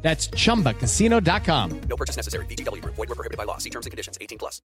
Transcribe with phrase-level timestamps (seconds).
[0.00, 1.80] That's chumbacasino.com.
[1.88, 2.46] No purchase necessary.
[2.46, 2.82] BGW.
[2.84, 3.58] Void were prohibited by law.
[3.58, 4.16] See terms and conditions.
[4.20, 4.62] 18 plus.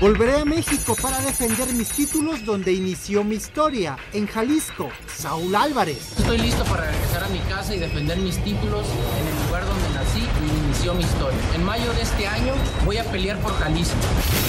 [0.00, 6.18] Volveré a México para defender mis títulos donde inició mi historia, en Jalisco, Saúl Álvarez.
[6.18, 8.86] Estoy listo para regresar a mi casa y defender mis títulos
[9.20, 9.89] en el lugar donde
[10.80, 11.38] mi historia.
[11.54, 12.54] En mayo de este año
[12.86, 13.96] voy a pelear por Jalisco.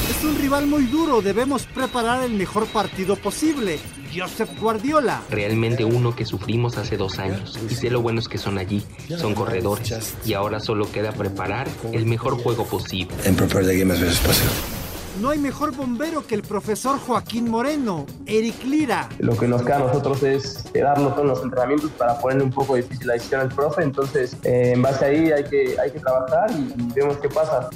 [0.09, 3.79] Es un rival muy duro, debemos preparar el mejor partido posible.
[4.15, 5.21] Joseph Guardiola.
[5.29, 7.59] Realmente uno que sufrimos hace dos años.
[7.69, 8.81] Y sé lo buenos que son allí.
[9.17, 10.15] Son corredores.
[10.25, 13.13] Y ahora solo queda preparar el mejor juego posible.
[13.25, 14.80] And prepare the game as best as possible.
[15.19, 19.09] No hay mejor bombero que el profesor Joaquín Moreno, Eric Lira.
[19.19, 22.75] Lo que nos queda a nosotros es darnos todos los entrenamientos para ponerle un poco
[22.75, 23.83] difícil la decisión al profe.
[23.83, 27.27] Entonces, eh, en base a ahí hay que, hay que trabajar y, y vemos qué
[27.27, 27.69] pasa.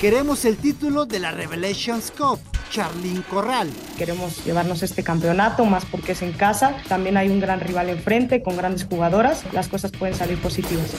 [0.00, 2.38] Queremos el título de la Revelations Cup.
[2.70, 3.70] Charlín Corral.
[3.96, 6.76] Queremos llevarnos este campeonato, más porque es en casa.
[6.88, 9.44] También hay un gran rival enfrente, con grandes jugadoras.
[9.52, 10.90] Las cosas pueden salir positivas.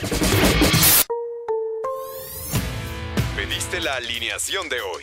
[3.36, 5.02] Pediste la alineación de hoy.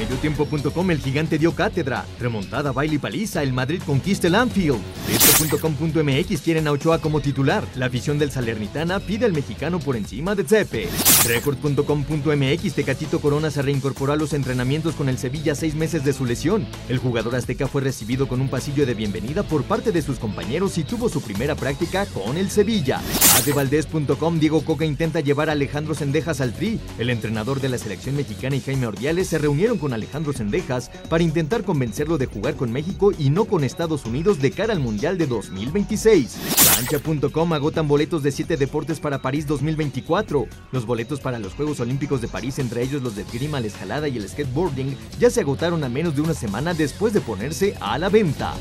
[0.00, 2.06] Mediotiempo.com, el gigante dio cátedra.
[2.18, 4.80] Remontada, baile y paliza, el Madrid conquista el Anfield.
[5.10, 7.66] Esto.com.mx quieren a Ochoa como titular.
[7.74, 10.88] La afición del Salernitana pide al mexicano por encima de Zepe.
[11.26, 16.24] Record.com.mx, Tecatito Corona se reincorporó a los entrenamientos con el Sevilla seis meses de su
[16.24, 16.66] lesión.
[16.88, 20.78] El jugador azteca fue recibido con un pasillo de bienvenida por parte de sus compañeros
[20.78, 23.02] y tuvo su primera práctica con el Sevilla.
[23.36, 26.80] Adevaldez.com, Diego Coca intenta llevar a Alejandro Sendejas al tri.
[26.98, 31.22] El entrenador de la selección mexicana y Jaime Ordiales se reunieron con Alejandro Sendejas para
[31.22, 35.18] intentar convencerlo de jugar con México y no con Estados Unidos de cara al Mundial
[35.18, 36.36] de 2026.
[36.76, 40.46] Cancha.com agotan boletos de 7 deportes para París 2024.
[40.72, 44.08] Los boletos para los Juegos Olímpicos de París, entre ellos los de esgrima, la escalada
[44.08, 47.98] y el skateboarding, ya se agotaron a menos de una semana después de ponerse a
[47.98, 48.54] la venta.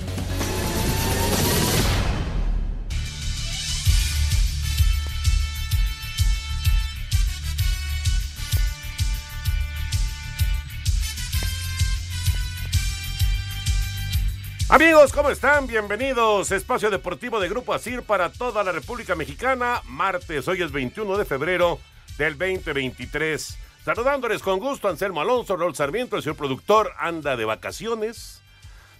[14.71, 15.65] Amigos, ¿cómo están?
[15.65, 16.51] Bienvenidos.
[16.51, 19.81] Espacio Deportivo de Grupo Asir para toda la República Mexicana.
[19.85, 21.79] Martes, hoy es 21 de febrero
[22.19, 23.57] del 2023.
[23.83, 28.43] Saludándoles con gusto, Anselmo Alonso, Raúl Sarmiento, el señor productor, anda de vacaciones.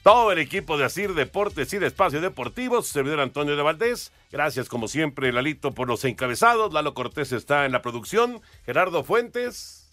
[0.02, 4.12] Todo el equipo de Asir Deportes y de Espacio Deportivo, su servidor Antonio de Valdés.
[4.31, 6.74] Gracias, como siempre, Lalito, por los encabezados.
[6.74, 8.41] Lalo Cortés está en la producción.
[8.66, 9.88] Gerardo Fuentes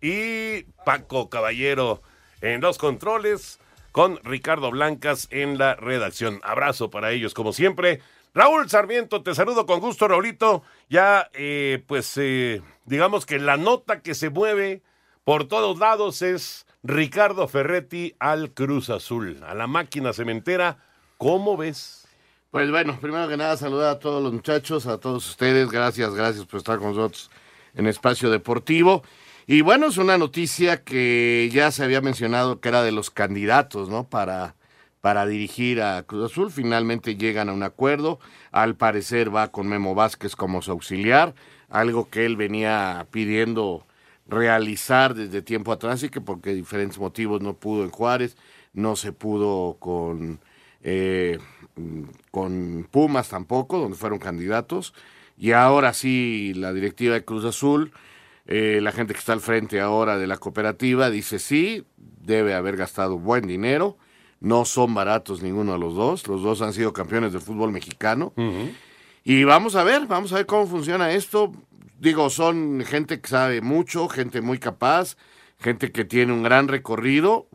[0.00, 2.00] y Paco Caballero
[2.40, 3.58] en los controles
[3.98, 6.38] con Ricardo Blancas en la redacción.
[6.44, 8.00] Abrazo para ellos, como siempre.
[8.32, 10.62] Raúl Sarmiento, te saludo con gusto, Raulito.
[10.88, 14.82] Ya, eh, pues, eh, digamos que la nota que se mueve
[15.24, 20.78] por todos lados es Ricardo Ferretti al Cruz Azul, a la máquina cementera.
[21.16, 22.06] ¿Cómo ves?
[22.52, 25.72] Pues bueno, primero que nada, saludar a todos los muchachos, a todos ustedes.
[25.72, 27.32] Gracias, gracias por estar con nosotros
[27.74, 29.02] en Espacio Deportivo.
[29.50, 33.88] Y bueno, es una noticia que ya se había mencionado que era de los candidatos,
[33.88, 34.04] ¿no?
[34.04, 34.56] Para,
[35.00, 36.50] para dirigir a Cruz Azul.
[36.50, 38.20] Finalmente llegan a un acuerdo.
[38.52, 41.34] Al parecer va con Memo Vázquez como su auxiliar,
[41.70, 43.86] algo que él venía pidiendo
[44.26, 48.36] realizar desde tiempo atrás y que por diferentes motivos no pudo en Juárez,
[48.74, 50.40] no se pudo con,
[50.82, 51.38] eh,
[52.30, 54.92] con Pumas tampoco, donde fueron candidatos.
[55.38, 57.92] Y ahora sí, la directiva de Cruz Azul
[58.48, 62.76] eh, la gente que está al frente ahora de la cooperativa dice sí, debe haber
[62.76, 63.96] gastado buen dinero,
[64.40, 68.32] no son baratos ninguno de los dos, los dos han sido campeones del fútbol mexicano.
[68.36, 68.72] Uh -huh.
[69.24, 71.52] Y vamos a ver, vamos a ver cómo funciona esto.
[72.00, 75.16] Digo, son gente que sabe mucho, gente muy capaz,
[75.58, 77.46] gente que tiene un gran recorrido,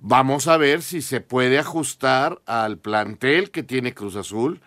[0.00, 4.60] Vamos a ver si se puede ajustar al plantel que tiene Cruz Azul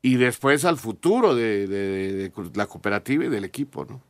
[0.00, 4.00] y después al futuro de, de- de la cooperativa y del equipo, ¿no?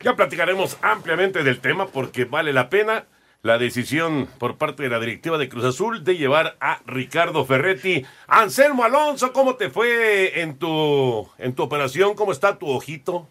[0.00, 3.06] Ya platicaremos ampliamente del tema porque vale la pena
[3.42, 8.04] la decisión por parte de la directiva de Cruz Azul de llevar a Ricardo Ferretti.
[8.26, 12.14] Anselmo Alonso, ¿cómo te fue en tu, en tu operación?
[12.14, 13.28] ¿Cómo está tu ojito?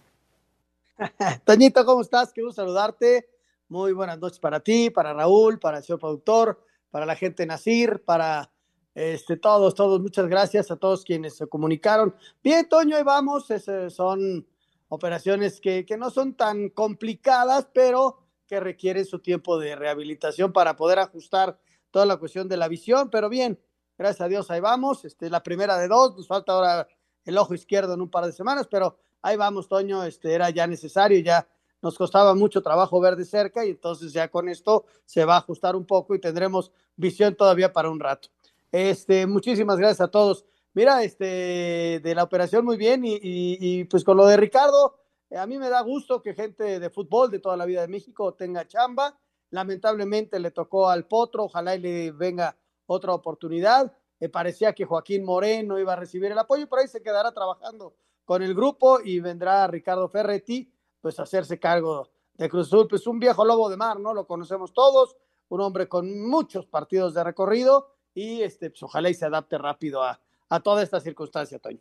[1.46, 2.34] Toñito, ¿cómo estás?
[2.34, 3.28] Gusto saludarte.
[3.68, 6.62] Muy buenas noches para ti, para Raúl, para el señor productor,
[6.92, 8.50] para la gente Nacir, para
[8.94, 10.00] este, todos, todos.
[10.00, 12.16] Muchas gracias a todos quienes se comunicaron.
[12.44, 13.52] Bien, Toño, ahí vamos.
[13.52, 14.48] Ese- son
[14.96, 21.00] operaciones que, no son tan complicadas, pero que requieren su tiempo de rehabilitación para poder
[21.00, 21.60] ajustar
[21.92, 23.10] toda la cuestión de la visión.
[23.10, 23.60] Pero bien,
[23.98, 25.06] gracias a Dios, ahí vamos.
[25.06, 26.88] Este, la primera de dos, nos falta ahora
[27.24, 30.68] el ojo izquierdo en un par de semanas, pero ahí vamos, Toño, este, era ya
[30.68, 31.48] necesario, ya
[31.82, 35.40] nos costaba mucho trabajo ver de cerca y entonces ya con esto se va a
[35.40, 38.30] ajustar un poco y tendremos visión todavía para un rato.
[38.72, 40.46] Este, muchísimas gracias a todos.
[40.76, 45.00] Mira, este, de la operación muy bien y, y- y, pues con lo de Ricardo,
[45.30, 47.88] eh, a mí me da gusto que gente de fútbol de toda la vida de
[47.88, 49.18] México tenga chamba.
[49.52, 52.58] Lamentablemente le tocó al Potro, ojalá y le venga
[52.88, 53.92] otra oportunidad.
[54.20, 57.96] Me parecía que Joaquín Moreno iba a recibir el apoyo, pero ahí se quedará trabajando
[58.26, 60.70] con el grupo y vendrá Ricardo Ferretti,
[61.00, 64.14] pues a hacerse cargo de Cruz Azul, pues un viejo lobo de mar, ¿no?
[64.14, 65.16] Lo conocemos todos,
[65.48, 70.04] un hombre con muchos partidos de recorrido y este, pues ojalá y se adapte rápido
[70.04, 70.20] a,
[70.50, 71.80] a toda esta circunstancia, Toño.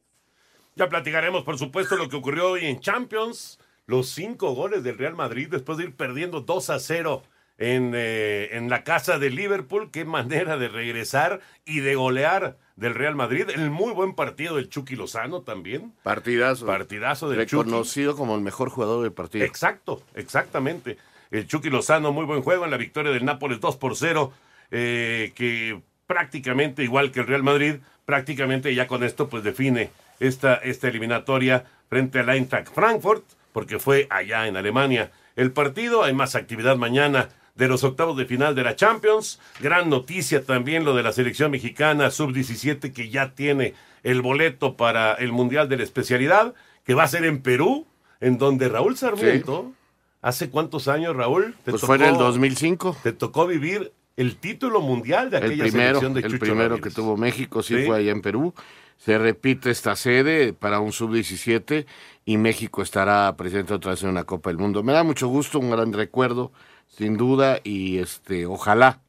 [0.77, 3.61] Ya platicaremos, por supuesto, lo que ocurrió hoy en Champions.
[3.87, 7.23] Los cinco goles del Real Madrid después de ir perdiendo 2 a 0
[7.59, 9.91] en, eh, en la casa de Liverpool.
[9.91, 13.47] Qué manera de regresar y de golear del Real Madrid.
[13.55, 15.93] El muy buen partido del Chucky Lozano también.
[16.03, 16.67] Partidazo.
[16.67, 17.65] Partidazo del Chucky.
[17.65, 19.45] Reconocido como el mejor jugador del partido.
[19.45, 20.99] Exacto, exactamente.
[21.31, 24.33] El Chucky Lozano, muy buen juego en la victoria del Nápoles 2 por 0,
[24.71, 29.91] eh, que prácticamente igual que el Real Madrid, prácticamente ya con esto pues define
[30.21, 35.11] esta, esta eliminatoria frente al Eintracht Frankfurt, porque fue allá en Alemania.
[35.37, 39.41] El partido, hay más actividad mañana de los octavos de final de la Champions.
[39.61, 45.15] Gran noticia también lo de la selección mexicana sub-17 que ya tiene el boleto para
[45.15, 46.55] el Mundial de la Especialidad,
[46.85, 47.87] que va a ser en Perú,
[48.21, 49.73] en donde Raúl Sarmiento,
[50.21, 51.55] ¿hace cuántos años, Raúl?
[51.65, 52.99] te Pues fue en el 2005.
[53.03, 56.83] Te tocó vivir el título mundial de El aquella primero, selección de el primero Ramírez.
[56.83, 57.87] que tuvo México, sí, Sí.
[57.87, 58.55] fue allá en Perú.
[58.97, 61.85] Se repite esta sede para un sub-17
[62.25, 64.83] y México estará presente otra vez en una Copa del Mundo.
[64.83, 66.53] Me da mucho gusto, un gran recuerdo,
[66.89, 69.01] sin duda, y este, ojalá,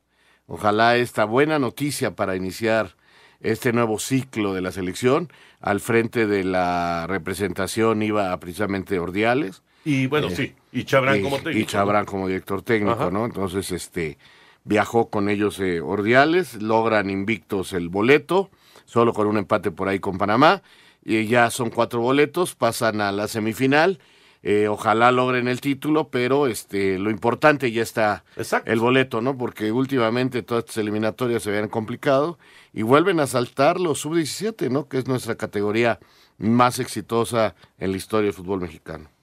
[0.48, 2.96] ojalá esta buena noticia para iniciar
[3.42, 5.30] este nuevo ciclo de la selección.
[5.62, 9.62] Al frente de la representación iba precisamente Ordiales.
[9.86, 11.60] Y bueno, Eh, sí, y Chabrán como técnico.
[11.60, 13.12] Y Chabrán como director técnico, Ajá.
[13.12, 13.26] ¿no?
[13.26, 14.18] Entonces, este,
[14.66, 18.50] viajó con ellos eh, Ordiales, logran invictos el boleto,
[18.84, 20.62] solo con un empate por ahí con Panamá,
[21.04, 24.00] y ya son cuatro boletos, pasan a la semifinal.
[24.48, 28.24] eh, ojalá logren el título, pero este lo importante ya está
[28.66, 29.36] el boleto, ¿no?
[29.38, 32.38] Porque últimamente todas estas eliminatorias se habían complicado
[32.72, 34.88] y vuelven a saltar los sub-17, ¿no?
[34.88, 36.00] Que es nuestra categoría
[36.38, 39.15] más exitosa en la historia del fútbol mexicano.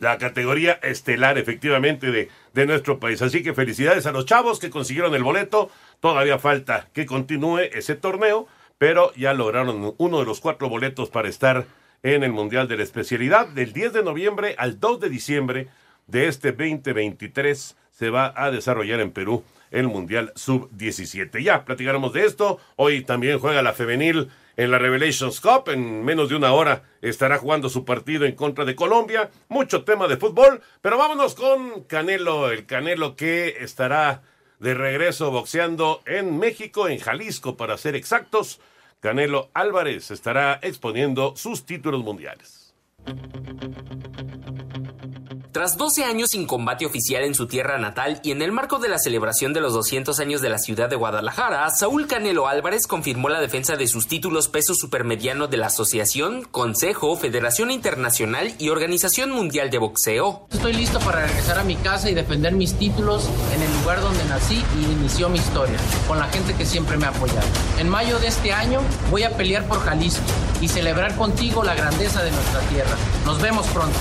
[0.00, 3.22] La categoría estelar efectivamente de, de nuestro país.
[3.22, 5.70] Así que felicidades a los chavos que consiguieron el boleto.
[6.00, 8.46] Todavía falta que continúe ese torneo,
[8.78, 11.66] pero ya lograron uno de los cuatro boletos para estar
[12.02, 13.48] en el Mundial de la Especialidad.
[13.48, 15.68] Del 10 de noviembre al 2 de diciembre
[16.06, 21.42] de este 2023 se va a desarrollar en Perú el Mundial Sub-17.
[21.42, 22.58] Ya platicaremos de esto.
[22.76, 24.28] Hoy también juega la femenil
[24.58, 25.70] en la Revelations Cup.
[25.70, 29.30] En menos de una hora estará jugando su partido en contra de Colombia.
[29.48, 34.22] Mucho tema de fútbol, pero vámonos con Canelo, el Canelo que estará
[34.58, 38.60] de regreso boxeando en México, en Jalisco para ser exactos.
[39.00, 42.74] Canelo Álvarez estará exponiendo sus títulos mundiales.
[45.58, 48.88] Tras 12 años sin combate oficial en su tierra natal y en el marco de
[48.88, 53.28] la celebración de los 200 años de la ciudad de Guadalajara, Saúl Canelo Álvarez confirmó
[53.28, 59.32] la defensa de sus títulos peso supermediano de la Asociación, Consejo, Federación Internacional y Organización
[59.32, 60.46] Mundial de Boxeo.
[60.52, 64.24] Estoy listo para regresar a mi casa y defender mis títulos en el lugar donde
[64.26, 67.48] nací y inició mi historia, con la gente que siempre me ha apoyado.
[67.80, 70.22] En mayo de este año voy a pelear por Jalisco
[70.60, 72.96] y celebrar contigo la grandeza de nuestra tierra.
[73.26, 73.98] Nos vemos pronto.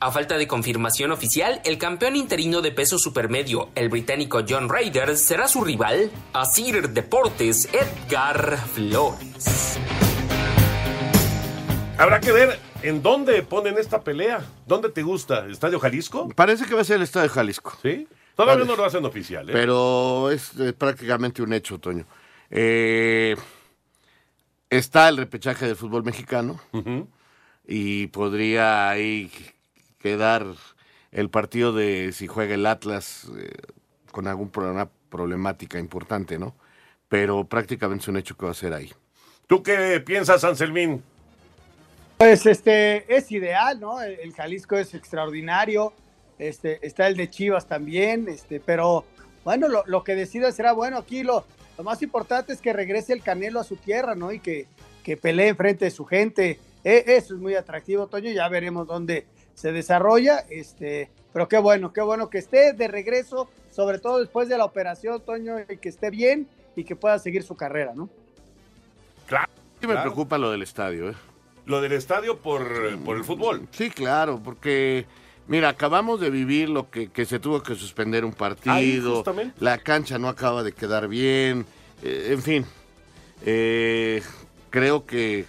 [0.00, 5.16] A falta de confirmación oficial, el campeón interino de peso supermedio, el británico John Ryder,
[5.16, 9.76] será su rival, Asir Deportes Edgar Flores.
[11.98, 14.46] Habrá que ver en dónde ponen esta pelea.
[14.68, 15.48] ¿Dónde te gusta?
[15.48, 16.28] ¿Estadio Jalisco?
[16.28, 17.76] Parece que va a ser el Estadio Jalisco.
[17.82, 18.06] ¿Sí?
[18.36, 19.52] Todavía no lo hacen oficial, ¿eh?
[19.52, 22.06] Pero es eh, prácticamente un hecho, Toño.
[22.50, 23.34] Eh,
[24.70, 26.60] está el repechaje del fútbol mexicano
[27.66, 29.28] y podría ahí
[29.98, 30.46] quedar
[31.10, 33.50] el partido de si juega el Atlas eh,
[34.12, 36.54] con algún problema, problemática importante, ¿no?
[37.08, 38.92] Pero prácticamente es un hecho que va a ser ahí.
[39.46, 41.02] ¿Tú qué piensas, Anselmín?
[42.18, 44.02] Pues este es ideal, ¿no?
[44.02, 45.92] El, el Jalisco es extraordinario.
[46.38, 49.04] Este, está el de Chivas también, este, pero
[49.44, 50.98] bueno, lo, lo que decida será bueno.
[50.98, 51.44] Aquí lo,
[51.76, 54.30] lo más importante es que regrese el Canelo a su tierra, ¿no?
[54.30, 54.66] Y que,
[55.02, 56.60] que pelee frente de su gente.
[56.84, 58.30] E- eso es muy atractivo, Toño.
[58.30, 59.26] Ya veremos dónde
[59.58, 60.44] se desarrolla.
[60.50, 64.64] Este, pero qué bueno, qué bueno que esté de regreso, sobre todo después de la
[64.64, 66.46] operación, Toño, y que esté bien
[66.76, 68.08] y que pueda seguir su carrera, ¿no?
[69.26, 69.48] Claro.
[69.80, 70.02] Sí me claro.
[70.10, 71.14] preocupa lo del estadio, ¿eh?
[71.66, 72.62] Lo del estadio por,
[73.04, 73.66] por el fútbol.
[73.72, 75.06] Sí, claro, porque
[75.48, 79.54] mira, acabamos de vivir lo que, que se tuvo que suspender un Ahí, partido, justamente.
[79.60, 81.66] la cancha no acaba de quedar bien,
[82.02, 82.64] eh, en fin,
[83.44, 84.22] eh,
[84.70, 85.44] creo que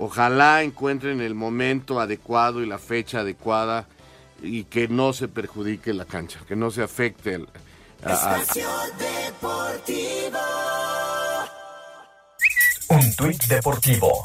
[0.00, 3.86] ojalá encuentren el momento adecuado y la fecha adecuada
[4.42, 7.48] y que no se perjudique la cancha, que no se afecte el-
[8.04, 8.42] a- a-
[12.88, 14.22] Un tuit deportivo.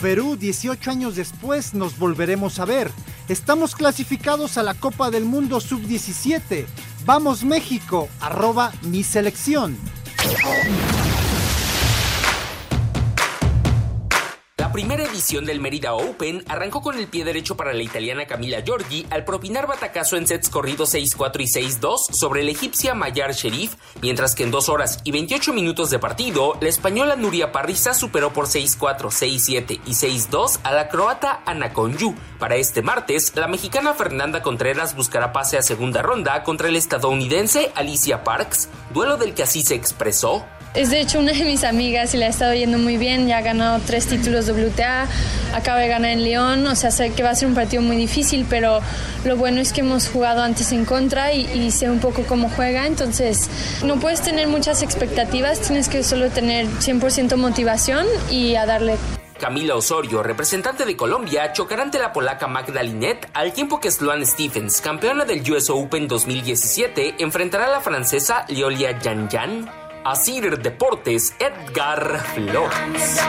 [0.00, 2.90] Perú, 18 años después, nos volveremos a ver.
[3.28, 6.66] Estamos clasificados a la Copa del Mundo Sub-17.
[7.04, 9.76] Vamos México, arroba mi selección.
[14.72, 19.06] Primera edición del Mérida Open arrancó con el pie derecho para la italiana Camila Giorgi
[19.10, 24.34] al propinar batacazo en sets corridos 6-4 y 6-2 sobre la egipcia Mayar Sherif, mientras
[24.34, 28.46] que en 2 horas y 28 minutos de partido, la española Nuria Parriza superó por
[28.46, 32.14] 6-4, 6-7 y 6-2 a la croata Ana Conyu.
[32.38, 37.70] Para este martes, la mexicana Fernanda Contreras buscará pase a segunda ronda contra el estadounidense
[37.74, 40.46] Alicia Parks, duelo del que así se expresó.
[40.74, 43.38] Es de hecho una de mis amigas y le ha estado yendo muy bien, ya
[43.38, 45.06] ha ganado tres títulos WTA,
[45.54, 47.94] acaba de ganar en León, o sea, sé que va a ser un partido muy
[47.94, 48.80] difícil, pero
[49.26, 52.86] lo bueno es que hemos jugado antes en contra y, sé un poco cómo juega,
[52.86, 53.50] entonces
[53.84, 58.96] no puedes tener muchas expectativas, tienes que solo tener 100% motivación y a darle.
[59.38, 64.24] Camila Osorio, representante de Colombia, chocará ante la polaca Magda Linette, al tiempo que Sloane
[64.24, 69.81] Stephens, campeona del US Open 2017, enfrentará a la francesa Liolia Janjan.
[70.04, 73.20] Asir Deportes, Edgar Flores.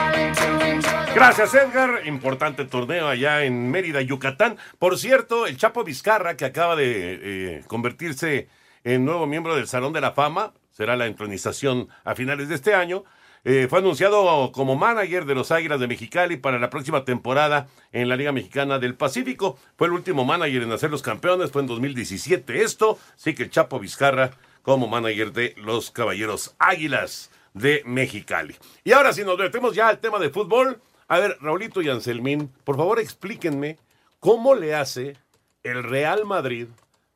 [1.14, 2.04] Gracias, Edgar.
[2.06, 4.56] Importante torneo allá en Mérida, Yucatán.
[4.80, 8.48] Por cierto, el Chapo Vizcarra, que acaba de eh, convertirse
[8.82, 12.74] en nuevo miembro del Salón de la Fama, será la entronización a finales de este
[12.74, 13.04] año.
[13.44, 18.08] eh, fue anunciado como manager de los Águilas de Mexicali para la próxima temporada en
[18.08, 19.58] la Liga Mexicana del Pacífico.
[19.76, 22.98] Fue el último manager en hacer los campeones, fue en 2017 esto.
[23.16, 24.32] Sí que el Chapo Vizcarra
[24.64, 28.56] como manager de los Caballeros Águilas de Mexicali.
[28.82, 32.50] Y ahora si nos metemos ya al tema de fútbol, a ver, Raulito y Anselmín,
[32.64, 33.78] por favor explíquenme
[34.18, 35.16] cómo le hace
[35.62, 36.66] el Real Madrid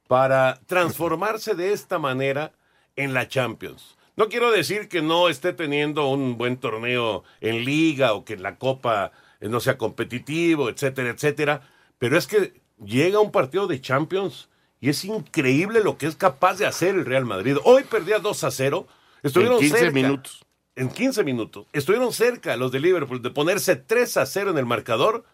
[0.06, 2.52] para transformarse de esta manera
[2.96, 3.96] en la Champions.
[4.16, 8.42] No quiero decir que no esté teniendo un buen torneo en liga o que en
[8.42, 11.62] la Copa eh, no sea competitivo, etcétera, etcétera,
[11.98, 14.48] pero es que llega un partido de Champions
[14.80, 17.56] y es increíble lo que es capaz de hacer el Real Madrid.
[17.64, 18.86] Hoy perdía 2 a 0.
[19.22, 19.92] Estuvieron En 15 cerca.
[19.92, 20.44] minutos.
[20.76, 21.66] En 15 minutos.
[21.72, 25.24] Estuvieron cerca los de Liverpool de ponerse 3 a 0 en el marcador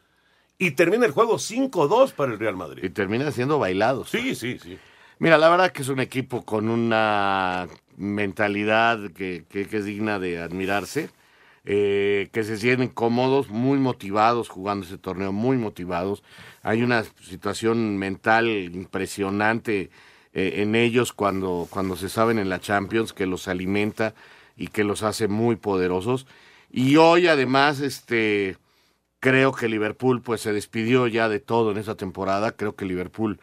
[0.56, 2.82] y termina el juego 5-2 para el Real Madrid.
[2.84, 4.08] Y termina siendo bailados.
[4.08, 4.78] Sí, sí, sí.
[5.18, 10.18] Mira, la verdad que es un equipo con una mentalidad que, que- que es digna
[10.18, 11.10] de admirarse,
[11.64, 16.22] eh, que se sienten cómodos, muy motivados jugando ese torneo, muy motivados.
[16.62, 19.90] Hay una situación mental impresionante
[20.34, 24.14] eh, en ellos cuando, cuando se saben en la Champions que los alimenta
[24.56, 26.26] y que los hace muy poderosos.
[26.70, 28.58] Y hoy además, este,
[29.20, 32.52] creo que Liverpool pues se despidió ya de todo en esta temporada.
[32.52, 33.40] Creo que Liverpool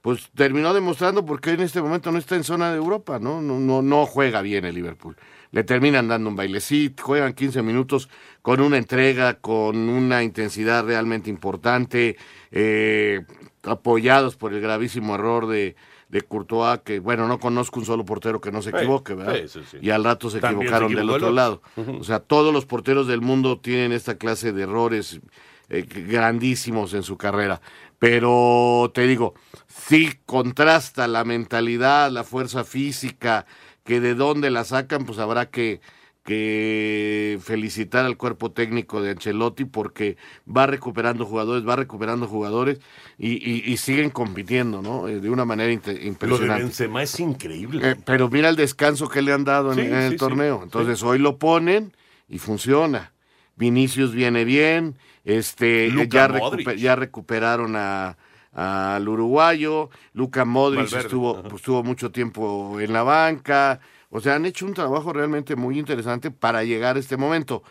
[0.00, 3.40] pues terminó demostrando porque en este momento no está en zona de Europa, ¿no?
[3.40, 5.16] No, no, no juega bien el Liverpool.
[5.54, 8.08] Le terminan dando un bailecito, juegan 15 minutos
[8.42, 12.16] con una entrega, con una intensidad realmente importante,
[12.50, 13.24] eh,
[13.62, 15.76] apoyados por el gravísimo error de,
[16.08, 19.36] de Courtois, que bueno, no conozco un solo portero que no se equivoque, ¿verdad?
[19.42, 19.76] sí, sí, sí.
[19.80, 21.62] Y al rato se También se equivocaron del otro lado.
[22.00, 25.20] O sea, todos los porteros del mundo tienen esta clase de errores
[25.68, 27.60] eh, grandísimos en su carrera.
[28.00, 29.34] Pero te digo,
[29.68, 33.46] sí contrasta la mentalidad, la fuerza física,
[33.84, 35.80] que de dónde la sacan, pues habrá que,
[36.24, 40.16] que felicitar al cuerpo técnico de Ancelotti porque
[40.48, 42.80] va recuperando jugadores, va recuperando jugadores
[43.18, 45.06] y, y- y siguen compitiendo, ¿no?
[45.06, 46.62] Eh, De una manera inte- Lo de impresionante.
[46.64, 47.90] Benzema es increíble.
[47.90, 50.16] Eh, pero mira el descanso que le han dado en, Sí, en el sí, sí.
[50.18, 50.60] torneo.
[50.62, 51.92] Entonces hoy lo ponen
[52.28, 53.12] y funciona.
[53.56, 56.28] Vinicius viene bien, este Luka
[56.64, 58.16] ya, ya recuperaron a
[58.54, 63.80] al uruguayo, Luca Modric Valverde, estuvo, pues, estuvo mucho tiempo en la banca,
[64.10, 67.62] o sea, han hecho un trabajo realmente muy interesante para llegar a este momento.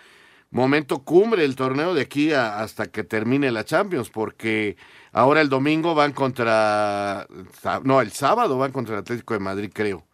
[0.52, 4.78] Momento cumbre el torneo de aquí a- hasta que termine la Champions, porque
[5.12, 7.26] ahora el domingo van contra,
[7.84, 10.06] no, el sábado van contra el Atlético de Madrid, creo,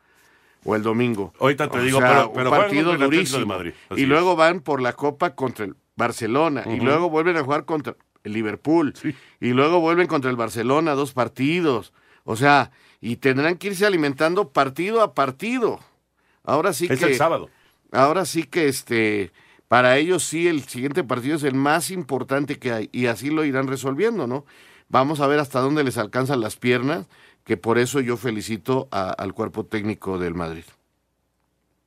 [0.64, 1.34] o el domingo.
[1.40, 3.46] Ahorita te O digo, sea, pero- pero un partido Atlético de durísimo.
[3.48, 4.08] Madrid, Y es.
[4.08, 8.34] luego van por la Copa contra el Barcelona, y luego vuelven a jugar contra el
[8.34, 8.94] Liverpool,
[9.40, 11.94] y luego vuelven contra el Barcelona, dos partidos.
[12.24, 12.72] O sea,
[13.02, 15.80] y tendrán que irse alimentando partido a partido.
[16.44, 17.50] Ahora sí Es que el sábado.
[17.92, 19.32] Ahora sí que este
[19.68, 23.46] para ellos sí el siguiente partido es el más importante que hay y así lo
[23.46, 24.46] irán resolviendo, ¿no?
[24.90, 27.08] Vamos a ver hasta dónde les alcanzan las piernas,
[27.46, 30.64] que por eso yo felicito a- al cuerpo técnico del Madrid.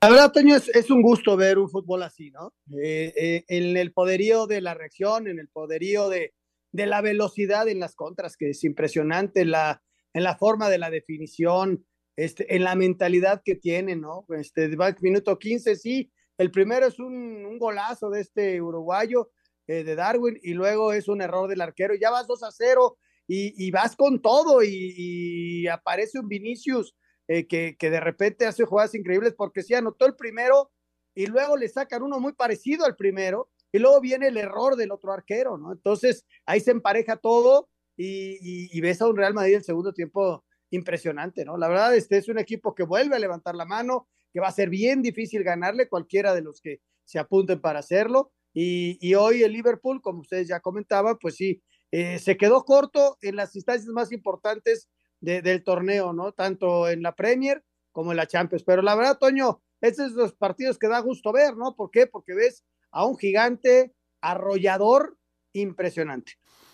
[0.03, 2.53] La verdad, Toño, es, es un gusto ver un fútbol así, ¿no?
[2.77, 6.35] Eh, eh, en el poderío de la reacción, en el poderío de,
[6.73, 9.81] de la velocidad en las contras, que es impresionante, la,
[10.13, 14.27] en la forma de la definición, este, en la mentalidad que tienen, ¿no?
[14.31, 14.69] Este,
[15.03, 19.31] minuto 15, sí, el primero es un, un golazo de este uruguayo,
[19.69, 22.99] eh, de Darwin, y luego es un error del arquero, ya vas 2 a 0,
[23.29, 26.97] y, y vas con todo, y, y aparece un Vinicius
[27.35, 30.71] eh, que, de repente hace jugadas increíbles porque sí anotó el primero
[31.15, 34.93] y luego le sacan uno muy parecido al primero y luego viene el error del
[34.93, 35.73] otro arquero, ¿no?
[35.73, 39.93] Entonces ahí se empareja todo y, y- y ves a un Real Madrid el segundo
[39.93, 41.57] tiempo impresionante, ¿no?
[41.57, 44.53] La verdad, este es un equipo que vuelve a levantar la mano, que va a
[44.53, 48.33] ser bien difícil ganarle cualquiera de los que se apunten para hacerlo.
[48.55, 53.19] Y, y hoy el Liverpool, como ustedes ya comentaban, pues sí, eh, se quedó corto
[53.21, 54.89] en las instancias más importantes
[55.23, 56.33] de- del torneo, ¿no?
[56.33, 58.63] Tanto en la Premier como en la Champions.
[58.65, 61.75] Pero la verdad, Toño, estos son los partidos que da gusto ver, ¿no?
[61.75, 62.07] ¿Por qué?
[62.07, 65.17] Porque ves a un gigante arrollador
[65.53, 66.33] impresionante.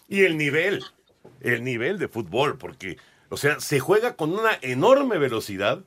[0.09, 0.83] Y el nivel,
[1.41, 2.97] el nivel de fútbol, porque,
[3.29, 5.85] o sea, se juega con una enorme velocidad,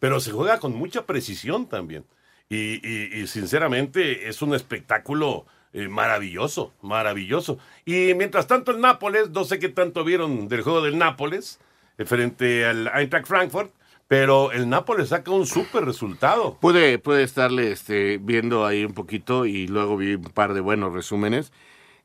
[0.00, 2.04] pero se juega con mucha precisión también.
[2.48, 7.58] Y, y- y sinceramente es un espectáculo eh, maravilloso, maravilloso.
[7.84, 11.60] Y mientras tanto el Nápoles, no sé qué tanto vieron del juego del Nápoles
[12.04, 13.72] frente al Eintracht Frankfurt,
[14.08, 16.58] pero el Nápoles saca un súper resultado.
[16.60, 20.92] Pude, pude estarle este, viendo ahí un poquito y luego vi un par de buenos
[20.92, 21.52] resúmenes.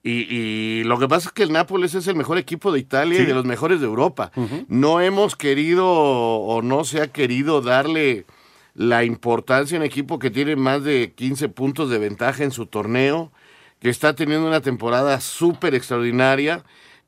[0.04, 3.20] Y, y lo que pasa es que el Nápoles es el mejor equipo de Italia
[3.20, 4.32] y de los mejores de Europa.
[4.68, 8.28] No hemos querido o no se ha querido darle
[8.76, 12.68] la importancia a un equipo que tiene más de 15 puntos de ventaja en su
[12.68, 13.32] torneo,
[13.80, 16.64] que está teniendo una temporada súper extraordinaria,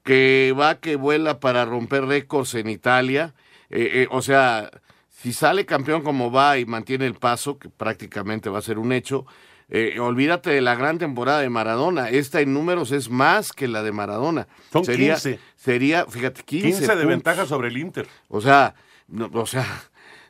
[0.08, 3.34] que va que vuela para romper récords en Italia.
[3.70, 4.72] Eh, eh, o sea,
[5.10, 8.94] si sale campeón como va y mantiene el paso, que prácticamente va a ser un
[8.94, 9.26] hecho,
[9.68, 12.10] eh, olvídate de la gran temporada de Maradona.
[12.10, 14.48] Esta en números es más que la de Maradona.
[14.72, 15.40] Son sería, 15.
[15.58, 17.10] Sería, fíjate, 15, 15 de puntos.
[17.10, 18.08] ventaja sobre el Inter.
[18.30, 18.76] O sea,
[19.10, 19.66] no, o sea,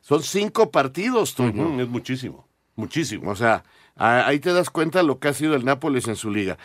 [0.02, 1.80] son cinco partidos, Toño.
[1.80, 3.30] Es muchísimo, muchísimo.
[3.30, 3.64] O sea,
[3.96, 6.58] ahí te das cuenta lo que ha sido el Nápoles en su liga.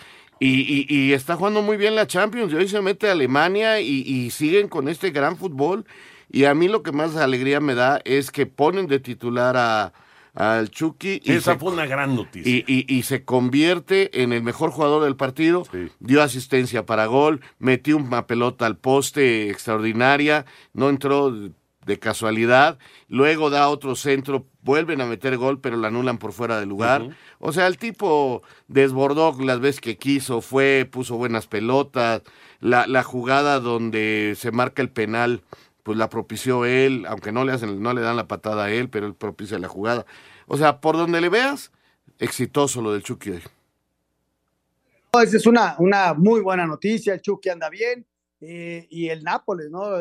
[0.43, 2.53] Y, y- y está jugando muy bien la Champions.
[2.53, 5.85] Y hoy se mete a Alemania y, y siguen con este gran fútbol.
[6.31, 9.93] Y a mí lo que más alegría me da es que ponen de titular a,
[10.35, 11.21] al Chucky.
[11.23, 12.51] Y Esa se- fue una gran noticia.
[12.51, 15.65] y, y- y se convierte en el mejor jugador del partido.
[16.01, 21.33] Dio asistencia para gol, metió una pelota al poste extraordinaria, no entró
[21.87, 22.79] de- casualidad.
[23.09, 27.09] Luego da otro centro, vuelven a meter gol, pero la anulan por fuera de lugar.
[27.39, 32.23] O sea, el tipo desbordó las veces que quiso, fue, puso buenas pelotas.
[32.61, 35.43] La, la jugada donde se marca el penal,
[35.83, 38.89] pues la propició él, aunque no le hacen, no le dan la patada a él,
[38.89, 40.07] pero él propicia la jugada.
[40.47, 41.73] O sea, por donde le veas,
[42.19, 43.43] exitoso lo del Chucky hoy.
[45.15, 47.15] No, Esa es una, una muy buena noticia.
[47.15, 48.07] El Chucky anda bien
[48.41, 49.99] eh, y el Nápoles, ¿no?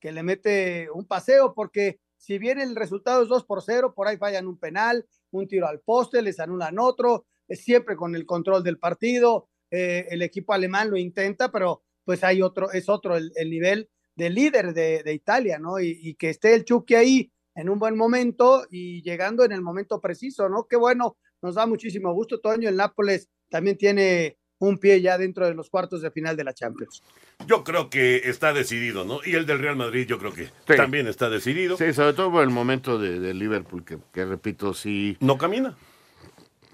[0.00, 4.08] Que le mete un paseo porque si bien el resultado es 2 por 0, por
[4.08, 8.26] ahí fallan un penal, un tiro al poste, les anulan otro, es siempre con el
[8.26, 9.48] control del partido.
[9.70, 13.90] eh, el equipo alemán lo intenta, pero pues hay otro, es otro el, el nivel
[14.16, 15.78] de líder de, de Italia, ¿no?
[15.78, 19.60] Y, y que esté el Chucky ahí en un buen momento y llegando en el
[19.60, 20.66] momento preciso, ¿no?
[20.66, 22.68] Qué bueno, nos da muchísimo gusto, Toño.
[22.68, 26.52] El Nápoles también tiene un pie ya dentro de los cuartos de final de la
[26.52, 27.02] Champions.
[27.46, 29.20] Yo creo que está decidido, ¿no?
[29.24, 31.76] Y el del Real Madrid yo creo que también está decidido.
[31.76, 35.16] Sí, sobre todo por el momento de, de Liverpool, que, que repito, sí.
[35.20, 35.76] No camina.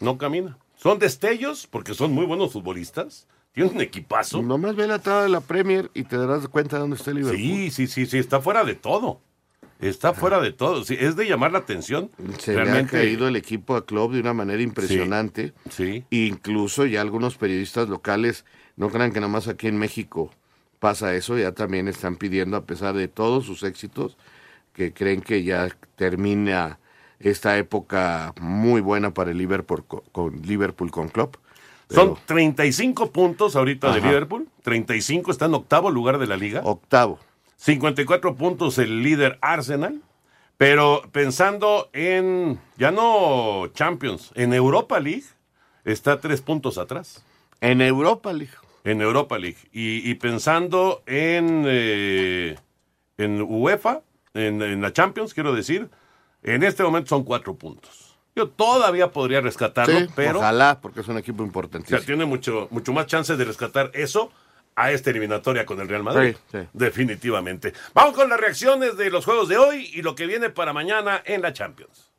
[0.00, 0.58] no camina.
[0.76, 3.26] Son destellos porque son muy buenos futbolistas.
[3.52, 4.42] Tienen un equipazo.
[4.42, 7.18] Nomás ve la tabla de la Premier y te darás cuenta de dónde está el
[7.18, 7.40] Liverpool.
[7.40, 9.20] Sí, sí, sí, sí, está fuera de todo.
[9.88, 10.84] Está fuera de todo.
[10.84, 12.10] Sí, es de llamar la atención.
[12.38, 12.92] Se le ha Realmente.
[12.92, 15.52] caído el equipo a Klopp de una manera impresionante.
[15.70, 16.04] Sí.
[16.10, 18.44] Incluso ya algunos periodistas locales,
[18.76, 20.30] no crean que nomás aquí en México
[20.78, 24.16] pasa eso, ya también están pidiendo, a pesar de todos sus éxitos,
[24.72, 26.78] que creen que ya termina
[27.20, 31.36] esta época muy buena para el Liverpool co- con, Liverpool con Klopp.
[31.90, 34.00] Son 35 puntos ahorita de.
[34.00, 34.48] Liverpool.
[34.62, 36.62] 35 está en octavo lugar de la liga.
[36.64, 37.18] Octavo.
[37.64, 40.02] 54 puntos el líder Arsenal.
[40.58, 45.24] Pero pensando en, ya no Champions, en Europa League,
[45.84, 47.24] está tres puntos atrás.
[47.60, 48.52] En Europa League.
[48.84, 49.56] En Europa League.
[49.72, 52.56] Y, y pensando en, eh,
[53.16, 54.02] en UEFA,
[54.34, 55.88] en, en la Champions, quiero decir,
[56.42, 58.16] en este momento son cuatro puntos.
[58.36, 60.38] Yo todavía podría rescatarlo, Sí, pero...
[60.38, 61.98] ojalá, porque es un equipo O importantísimo.
[61.98, 64.30] sea, tiene mucho, mucho más chances de rescatar eso
[64.76, 66.36] a esta eliminatoria con el Real Madrid.
[66.50, 66.68] Sí, sí.
[66.72, 67.72] Definitivamente.
[67.94, 71.22] Vamos con las reacciones de los juegos de hoy y lo que viene para mañana
[71.24, 72.10] en la Champions.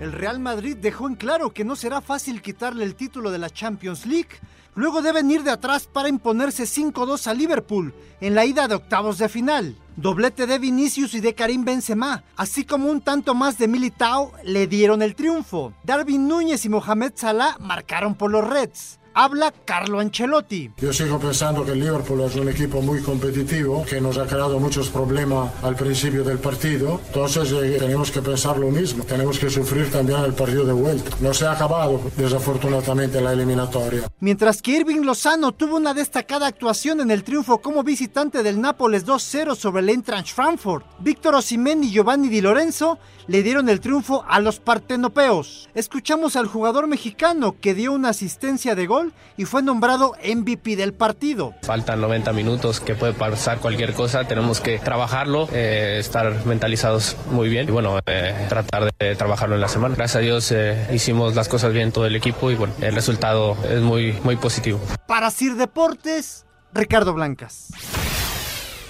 [0.00, 3.48] El Real Madrid dejó en claro que no será fácil quitarle el título de la
[3.48, 4.28] Champions League.
[4.74, 9.18] Luego deben ir de atrás para imponerse 5-2 a Liverpool en la ida de octavos
[9.18, 9.78] de final.
[9.96, 14.66] Doblete de Vinicius y de Karim Benzema, así como un tanto más de Militao, le
[14.66, 15.72] dieron el triunfo.
[15.84, 18.98] Darwin Núñez y Mohamed Salah marcaron por los Reds.
[19.16, 20.72] Habla Carlo Ancelotti.
[20.76, 24.58] Yo sigo pensando que el Liverpool es un equipo muy competitivo, que nos ha creado
[24.58, 27.00] muchos problemas al principio del partido.
[27.06, 29.04] Entonces eh, tenemos que pensar lo mismo.
[29.04, 31.16] Tenemos que sufrir también el partido de vuelta.
[31.20, 34.08] No se ha acabado, desafortunadamente, la eliminatoria.
[34.18, 39.06] Mientras que Irving Lozano tuvo una destacada actuación en el triunfo como visitante del Nápoles
[39.06, 42.98] 2-0 sobre el Eintracht Frankfurt, Víctor Osimhen y Giovanni Di Lorenzo
[43.28, 45.68] le dieron el triunfo a los partenopeos.
[45.74, 49.03] Escuchamos al jugador mexicano que dio una asistencia de gol
[49.36, 51.54] y fue nombrado MVP del partido.
[51.62, 57.48] Faltan 90 minutos, que puede pasar cualquier cosa, tenemos que trabajarlo, eh, estar mentalizados muy
[57.48, 59.94] bien y bueno, eh, tratar de trabajarlo en la semana.
[59.96, 63.56] Gracias a Dios eh, hicimos las cosas bien todo el equipo y bueno, el resultado
[63.68, 64.80] es muy, muy positivo.
[65.06, 67.68] Para Sir Deportes, Ricardo Blancas.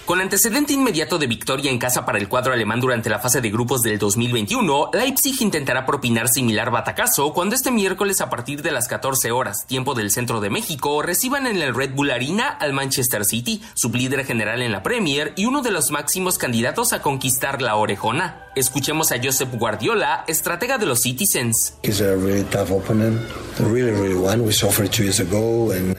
[0.07, 3.49] Con antecedente inmediato de victoria en casa para el cuadro alemán durante la fase de
[3.49, 8.87] grupos del 2021, Leipzig intentará propinar similar batacazo cuando este miércoles a partir de las
[8.87, 13.25] 14 horas, tiempo del centro de México, reciban en el Red Bull Arena al Manchester
[13.25, 17.77] City, sublíder general en la Premier y uno de los máximos candidatos a conquistar la
[17.77, 18.43] orejona.
[18.57, 21.79] Escuchemos a Josep Guardiola, estratega de los Citizens.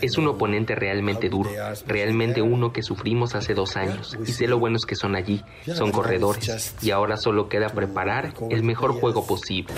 [0.01, 1.49] Es un oponente realmente duro,
[1.85, 3.94] realmente uno que sufrimos hace dos años.
[4.25, 6.75] Y sé lo buenos que son allí, son corredores.
[6.81, 9.73] Y ahora solo queda preparar el mejor juego posible.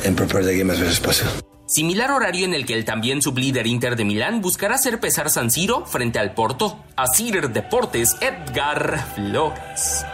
[1.67, 5.51] Similar horario en el que el también sublíder Inter de Milán buscará hacer pesar San
[5.51, 6.81] Siro frente al Porto.
[6.95, 10.05] Asir Deportes, Edgar Flores.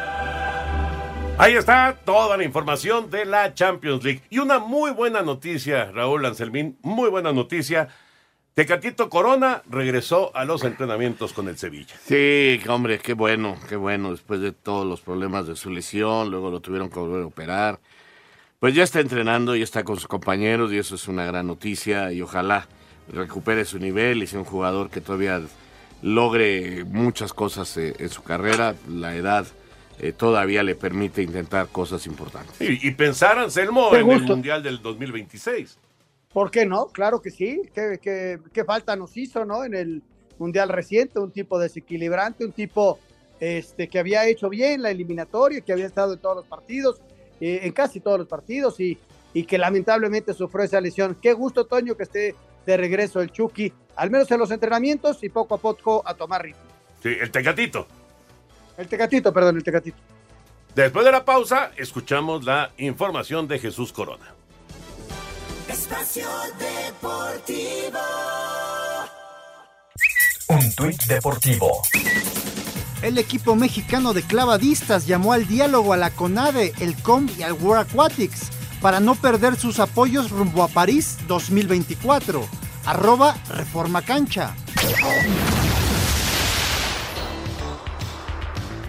[1.38, 4.22] Ahí está toda la información de la Champions League.
[4.30, 7.88] Y una muy buena noticia, Raúl Anselmín, muy buena noticia.
[8.54, 11.96] Tecatito Corona regresó a los entrenamientos con el Sevilla.
[12.06, 16.52] Sí, hombre, qué bueno, qué bueno, después de todos los problemas de su lesión, luego
[16.52, 17.80] lo tuvieron que volver a operar.
[18.60, 22.12] Pues ya está entrenando, ya está con sus compañeros y eso es una gran noticia
[22.12, 22.68] y ojalá
[23.12, 25.42] recupere su nivel y sea un jugador que todavía
[26.04, 28.76] logre muchas cosas eh, en su carrera.
[28.88, 29.48] La edad
[29.98, 32.56] eh, todavía le permite intentar cosas importantes.
[32.62, 34.22] Y, y pensar, Anselmo, en el.
[34.22, 35.80] Mundial del 2026.
[36.34, 36.88] ¿Por qué no?
[36.88, 37.62] Claro que sí.
[37.74, 39.64] ¿Qué, qué- qué falta nos hizo, no?
[39.64, 40.02] En el
[40.40, 43.00] Mundial reciente, un tipo desequilibrante, un tipo
[43.40, 47.02] este, que había hecho bien la eliminatoria, que había estado en todos los partidos,
[47.40, 48.98] eh, en casi todos los partidos, y,
[49.34, 51.16] y que lamentablemente sufrió esa lesión.
[51.22, 55.30] Qué gusto, Toño, que esté de regreso el Chucky, al menos en los entrenamientos y
[55.30, 56.62] poco a poco a tomar ritmo.
[57.04, 57.86] Sí, el Tecatito.
[58.78, 59.98] El Tecatito, perdón, el Tecatito.
[60.74, 64.34] Después de la pausa, escuchamos la información de Jesús Corona.
[65.68, 66.28] Espacio
[66.60, 68.00] Deportivo.
[70.50, 71.82] Un tuit deportivo.
[73.02, 77.54] El equipo mexicano de clavadistas llamó al diálogo a la CONADE, el COM y al
[77.54, 78.50] World Aquatics
[78.82, 82.46] para no perder sus apoyos rumbo a París 2024.
[82.86, 84.56] Arroba Reforma Cancha.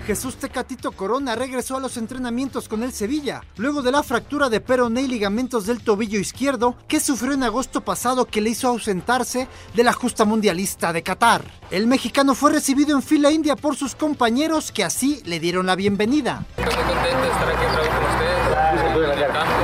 [0.07, 4.61] Jesús Tecatito Corona regresó a los entrenamientos con el Sevilla, luego de la fractura de
[4.61, 9.49] peroné y ligamentos del tobillo izquierdo que sufrió en agosto pasado que le hizo ausentarse
[9.75, 11.43] de la justa mundialista de Qatar.
[11.71, 15.75] El mexicano fue recibido en fila india por sus compañeros que así le dieron la
[15.75, 16.45] bienvenida.
[16.59, 19.55] Estoy muy contento de estar aquí otra vez con ustedes, en el campo.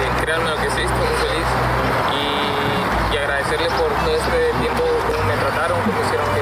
[0.00, 1.12] Y créanme lo que sí, estoy
[3.22, 6.32] agradecerle por todo este tiempo, cómo me trataron, cómo hicieron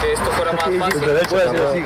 [0.00, 1.84] que, esto fuera más fácil.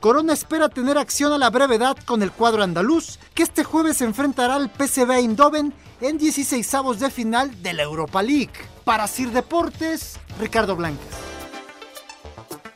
[0.00, 4.04] Corona espera tener acción a la brevedad con el cuadro andaluz, que este jueves se
[4.04, 8.50] enfrentará al PSV Eindhoven en 16avos de final de la Europa League.
[8.84, 11.06] Para Sir Deportes, Ricardo Blancas.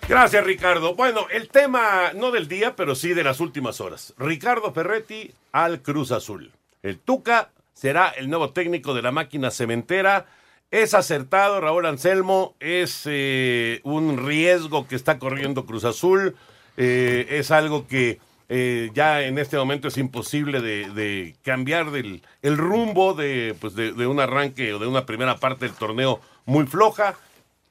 [0.09, 0.95] Gracias, Ricardo.
[0.95, 4.15] Bueno, el tema no del día, pero sí de las últimas horas.
[4.19, 6.53] Ricardo Ferretti al Cruz Azul.
[6.85, 10.27] El Tuca será el nuevo técnico de la máquina cementera.
[10.71, 12.57] Es acertado, Raúl Anselmo.
[12.61, 16.37] Es eh, un riesgo que está corriendo Cruz Azul.
[16.77, 22.57] Eh, es algo que eh, ya en este momento es imposible de, cambiar del, el
[22.59, 26.67] rumbo de, pues de, de un arranque o de una primera parte del torneo muy
[26.67, 27.15] floja.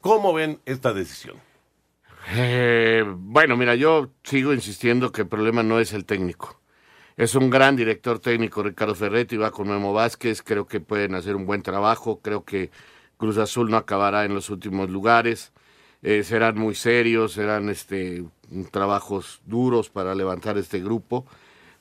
[0.02, 1.38] ¿Cómo ven esta decisión?
[2.34, 6.60] Eh, bueno, mira, yo sigo insistiendo que el problema no es el técnico.
[7.18, 11.38] Es un gran director técnico, Ricardo Ferretti, va con Memo Vázquez, creo que pueden hacer
[11.38, 12.72] un buen trabajo, creo que
[13.16, 15.54] Cruz Azul no acabará en los últimos lugares,
[16.02, 18.26] eh, serán muy serios, serán este,
[18.70, 21.26] trabajos duros para levantar este grupo,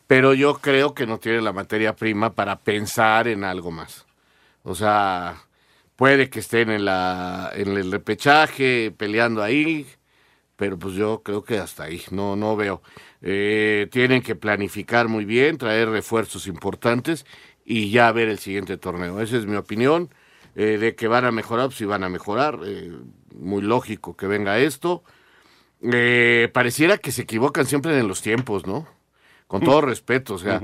[0.06, 4.06] pero yo creo que no tiene la materia prima para pensar en algo más.
[4.62, 5.42] O sea,
[5.96, 9.86] puede que estén en, la, en el repechaje, peleando ahí,
[10.56, 12.82] pero pues yo creo que hasta ahí, no, no veo.
[13.26, 17.24] Eh, tienen que planificar muy bien, traer refuerzos importantes
[17.64, 19.20] y ya ver el siguiente torneo.
[19.20, 20.10] Esa es mi opinión.
[20.56, 22.60] Eh, de que van a mejorar, pues sí van a mejorar.
[22.64, 22.92] eh,
[23.34, 25.02] muy lógico que venga esto.
[25.82, 28.86] Eh, pareciera que se equivocan siempre en los tiempos, ¿no?
[29.48, 30.62] Con todo respeto, o sea,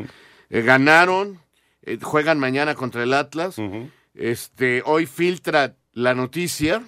[0.48, 1.40] ganaron,
[2.00, 3.56] juegan mañana contra el Atlas.
[4.14, 6.82] Este, hoy filtra la noticia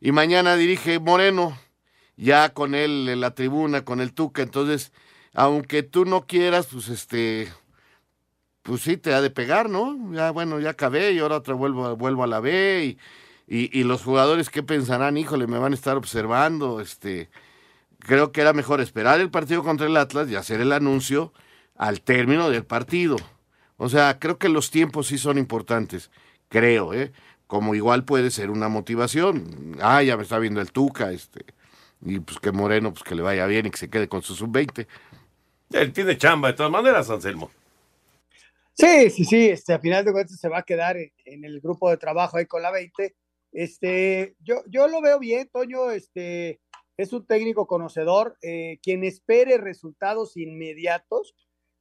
[0.00, 1.58] y mañana dirige Moreno,
[2.16, 4.42] ya con él en la tribuna, con el Tuca.
[4.42, 4.92] Entonces,
[5.34, 7.48] aunque tú no quieras, pues este,
[8.62, 10.12] pues sí te ha de pegar, ¿no?
[10.12, 12.96] Ya bueno, ya acabé y ahora otra vuelvo, vuelvo a la B
[13.46, 17.28] y, y, y los jugadores qué pensarán, híjole, me van a estar observando, este,
[17.98, 21.32] creo que era mejor esperar el partido contra el Atlas y hacer el anuncio
[21.76, 23.16] al término del partido.
[23.76, 26.10] O sea, creo que los tiempos sí son importantes,
[26.48, 27.12] creo, ¿eh?
[27.48, 29.76] Como igual puede ser una motivación.
[29.80, 31.44] Ah, ya me está viendo el Tuca, este,
[32.04, 34.34] y pues que Moreno, pues que le vaya bien y que se quede con su
[34.34, 34.86] sub-20.
[35.70, 37.50] Él tiene chamba de todas maneras, Anselmo.
[38.74, 41.60] Sí, sí, sí, este, a final de cuentas se va a quedar en, en el
[41.60, 43.14] grupo de trabajo ahí con la 20.
[43.52, 46.60] Este, yo, yo lo veo bien, Toño, este,
[46.96, 51.34] es un técnico conocedor, eh, quien espere resultados inmediatos,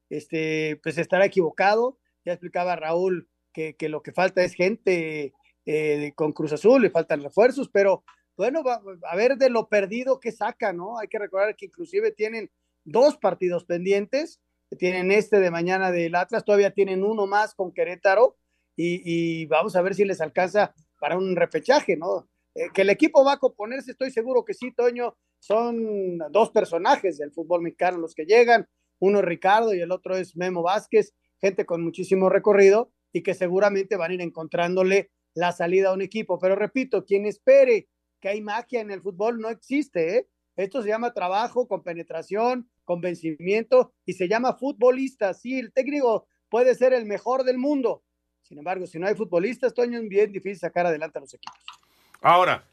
[0.10, 2.00] este, pues estará equivocado.
[2.26, 5.34] Ya explicaba Raúl que, que lo que falta es gente
[5.66, 8.04] eh, con Cruz Azul, le faltan refuerzos, pero
[8.36, 10.98] bueno, va, a ver de lo perdido que saca, ¿no?
[10.98, 12.50] Hay que recordar que inclusive tienen
[12.84, 14.42] dos partidos pendientes,
[14.78, 18.38] tienen este de mañana del Atlas, todavía tienen uno más con Querétaro
[18.76, 22.28] y, vamos a ver si les alcanza para un repechaje, ¿no?
[22.56, 27.18] Eh, que el equipo va a componerse, estoy seguro que sí, Toño, son dos personajes
[27.18, 28.68] del fútbol mexicano los que llegan,
[29.00, 33.34] uno es Ricardo y el otro es Memo Vázquez, gente con muchísimo recorrido y que
[33.34, 37.90] seguramente van a ir encontrándole la salida a un equipo, pero repito, quien espere
[38.22, 40.30] que hay magia en el fútbol no existe, ¿eh?
[40.56, 45.34] Esto se llama trabajo con penetración, convencimiento y se llama futbolista.
[45.34, 48.04] Sí, el técnico puede ser el mejor del mundo.
[48.42, 51.58] Sin embargo, si no hay futbolistas, Toño, es bien difícil sacar adelante a los equipos.
[52.22, 52.66] Ahora,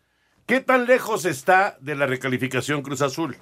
[0.46, 3.36] ¿qué tan lejos está de la recalificación Cruz Azul?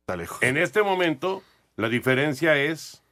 [0.00, 0.42] Está lejos.
[0.42, 1.42] En este momento,
[1.76, 3.02] la diferencia es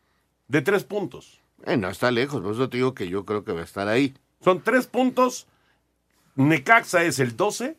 [0.49, 1.41] de tres puntos.
[1.65, 3.89] Eh, no está lejos, por eso te digo que yo creo que va a estar
[3.89, 4.15] ahí.
[4.41, 5.47] Son tres puntos.
[6.35, 7.77] Necaxa es el 12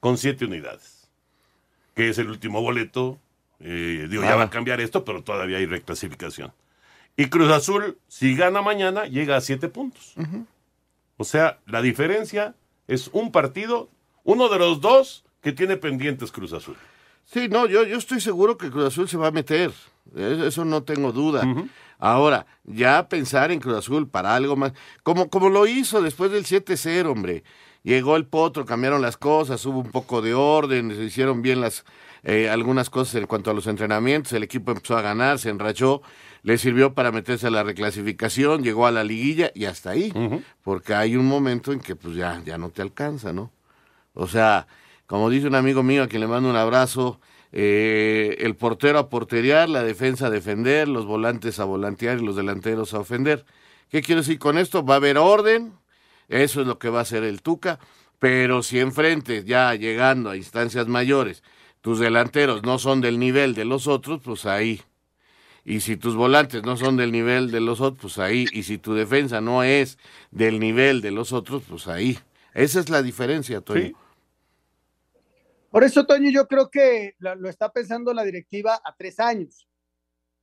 [0.00, 1.08] con siete unidades,
[1.94, 3.20] que es el último boleto.
[3.60, 4.36] Eh, digo, ya Ah.
[4.36, 6.52] va a cambiar esto, pero todavía hay reclasificación.
[7.16, 10.14] Y Cruz Azul, si gana mañana, llega a siete puntos.
[11.16, 12.54] O sea, la diferencia
[12.88, 13.88] es un partido,
[14.24, 16.76] uno de los dos que tiene pendientes Cruz Azul.
[17.24, 19.70] Sí, no, yo, yo estoy seguro que Cruz Azul se va a meter.
[20.14, 21.42] Es- Eso no tengo duda.
[21.98, 26.44] Ahora, ya pensar en Cruz Azul para algo más, como, como lo hizo después del
[26.44, 27.44] 7-0, hombre.
[27.84, 31.84] Llegó el potro, cambiaron las cosas, hubo un poco de orden, se hicieron bien las
[32.24, 36.02] eh, algunas cosas en cuanto a los entrenamientos, el equipo empezó a ganar, se enrachó,
[36.42, 40.12] le sirvió para meterse a la reclasificación, llegó a la liguilla y hasta ahí.
[40.62, 43.50] Porque hay un momento en que pues ya, ya no te alcanza, ¿no?
[44.14, 44.66] O sea,
[45.06, 47.20] como dice un amigo mío a quien le mando un abrazo,
[47.52, 52.36] eh, el portero a porteriar, la defensa a defender, los volantes a volantear y los
[52.36, 53.44] delanteros a ofender.
[53.90, 54.84] ¿Qué quiero decir con esto?
[54.84, 55.72] Va a haber orden,
[56.28, 57.78] eso es lo que va a hacer el Tuca,
[58.18, 61.42] pero si enfrente, ya llegando a instancias mayores,
[61.84, 64.80] tus delanteros no son del nivel de los otros, pues ahí.
[65.66, 68.46] Y si tus volantes no son del nivel de los otros, pues ahí.
[68.54, 69.98] Y si tu defensa no es
[70.30, 72.18] del nivel de los otros, pues ahí.
[72.54, 73.92] Esa es la diferencia, Toño.
[75.68, 79.68] Por eso, Toño, yo creo que lo, lo está pensando la directiva a tres años,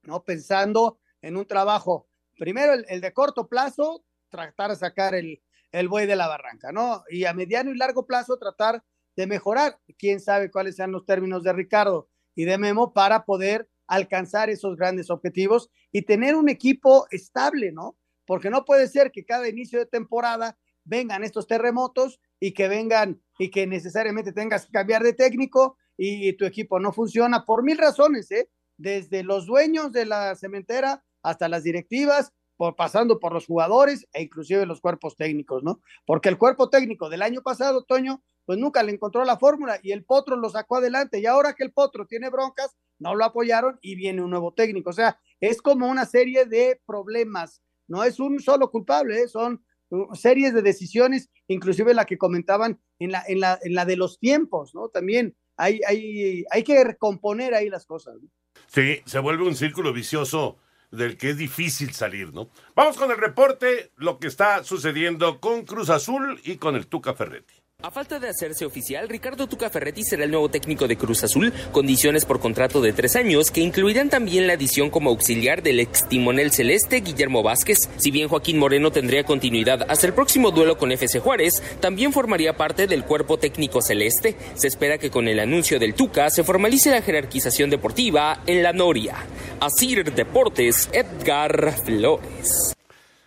[0.03, 0.23] ¿no?
[0.23, 5.87] Pensando en un trabajo, primero el, el de corto plazo, tratar de sacar el, el
[5.87, 7.03] buey de la barranca, ¿no?
[7.09, 8.83] Y a mediano y largo plazo tratar
[9.15, 9.79] de mejorar.
[9.97, 14.77] Quién sabe cuáles sean los términos de Ricardo y de Memo para poder alcanzar esos
[14.77, 17.97] grandes objetivos y tener un equipo estable, ¿no?
[18.25, 23.21] Porque no puede ser que cada inicio de temporada vengan estos terremotos y que vengan
[23.37, 27.77] y que necesariamente tengas que cambiar de técnico y tu equipo no funciona por mil
[27.77, 28.49] razones, ¿eh?
[28.77, 34.23] Desde los dueños de la cementera hasta las directivas, por, pasando por los jugadores e
[34.23, 35.81] inclusive los cuerpos técnicos, ¿no?
[36.05, 39.91] Porque el cuerpo técnico del año pasado, Toño, pues nunca le encontró la fórmula y
[39.91, 43.79] el Potro lo sacó adelante y ahora que el Potro tiene broncas, no lo apoyaron
[43.81, 44.89] y viene un nuevo técnico.
[44.89, 49.27] O sea, es como una serie de problemas, no es un solo culpable, ¿eh?
[49.27, 53.85] son uh, series de decisiones, inclusive la que comentaban en la, en la, en la
[53.85, 54.89] de los tiempos, ¿no?
[54.89, 58.15] También hay, hay, hay que recomponer ahí las cosas.
[58.21, 58.29] ¿no?
[58.67, 60.57] Sí, se vuelve un círculo vicioso
[60.91, 62.49] del que es difícil salir, ¿no?
[62.75, 67.13] Vamos con el reporte, lo que está sucediendo con Cruz Azul y con el Tuca
[67.13, 67.60] Ferretti.
[67.83, 71.51] A falta de hacerse oficial, Ricardo Tuca Ferretti será el nuevo técnico de Cruz Azul,
[71.71, 76.07] condiciones por contrato de tres años que incluirán también la adición como auxiliar del ex
[76.07, 77.89] timonel celeste Guillermo Vázquez.
[77.97, 82.55] Si bien Joaquín Moreno tendría continuidad hasta el próximo duelo con FC Juárez, también formaría
[82.55, 84.37] parte del cuerpo técnico celeste.
[84.53, 88.73] Se espera que con el anuncio del Tuca se formalice la jerarquización deportiva en la
[88.73, 89.15] Noria.
[89.59, 92.75] Asir Deportes, Edgar Flores.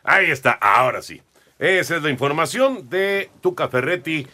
[0.05, 1.21] Ahí está, ahora sí.
[1.59, 4.25] Esa es la información de Tuca Ferretti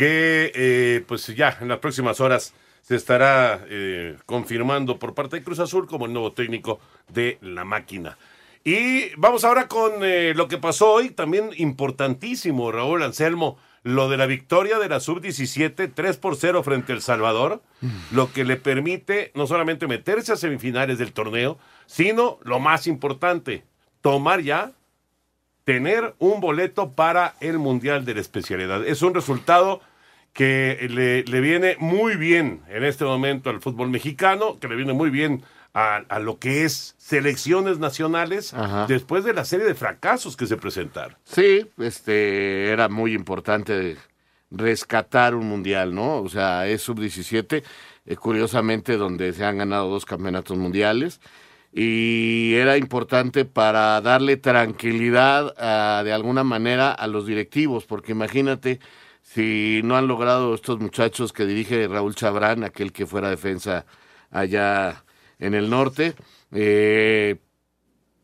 [0.00, 5.44] que eh, pues ya en las próximas horas se estará eh, confirmando por parte de
[5.44, 8.16] Cruz Azul como el nuevo técnico de la máquina.
[8.64, 14.16] Y vamos ahora con eh, lo que pasó hoy, también importantísimo, Raúl Anselmo, lo de
[14.16, 17.62] la victoria de la sub-17 3 por 0 frente a El Salvador,
[18.10, 23.64] lo que le permite no solamente meterse a semifinales del torneo, sino lo más importante,
[24.00, 24.72] tomar ya
[25.64, 28.86] tener un boleto para el Mundial de la Especialidad.
[28.86, 29.82] Es un resultado
[30.32, 34.92] que le, le, viene muy bien en este momento al fútbol mexicano, que le viene
[34.92, 35.42] muy bien
[35.74, 38.86] a, a lo que es selecciones nacionales Ajá.
[38.86, 41.16] después de la serie de fracasos que se presentaron.
[41.24, 43.96] Sí, este era muy importante
[44.50, 46.18] rescatar un mundial, ¿no?
[46.22, 47.62] O sea, es sub-17,
[48.06, 51.20] eh, curiosamente donde se han ganado dos campeonatos mundiales
[51.72, 58.80] y era importante para darle tranquilidad a, de alguna manera a los directivos, porque imagínate
[59.32, 63.86] si no han logrado estos muchachos que dirige Raúl Chabrán, aquel que fuera defensa
[64.30, 65.04] allá
[65.38, 66.14] en el norte,
[66.50, 67.36] eh,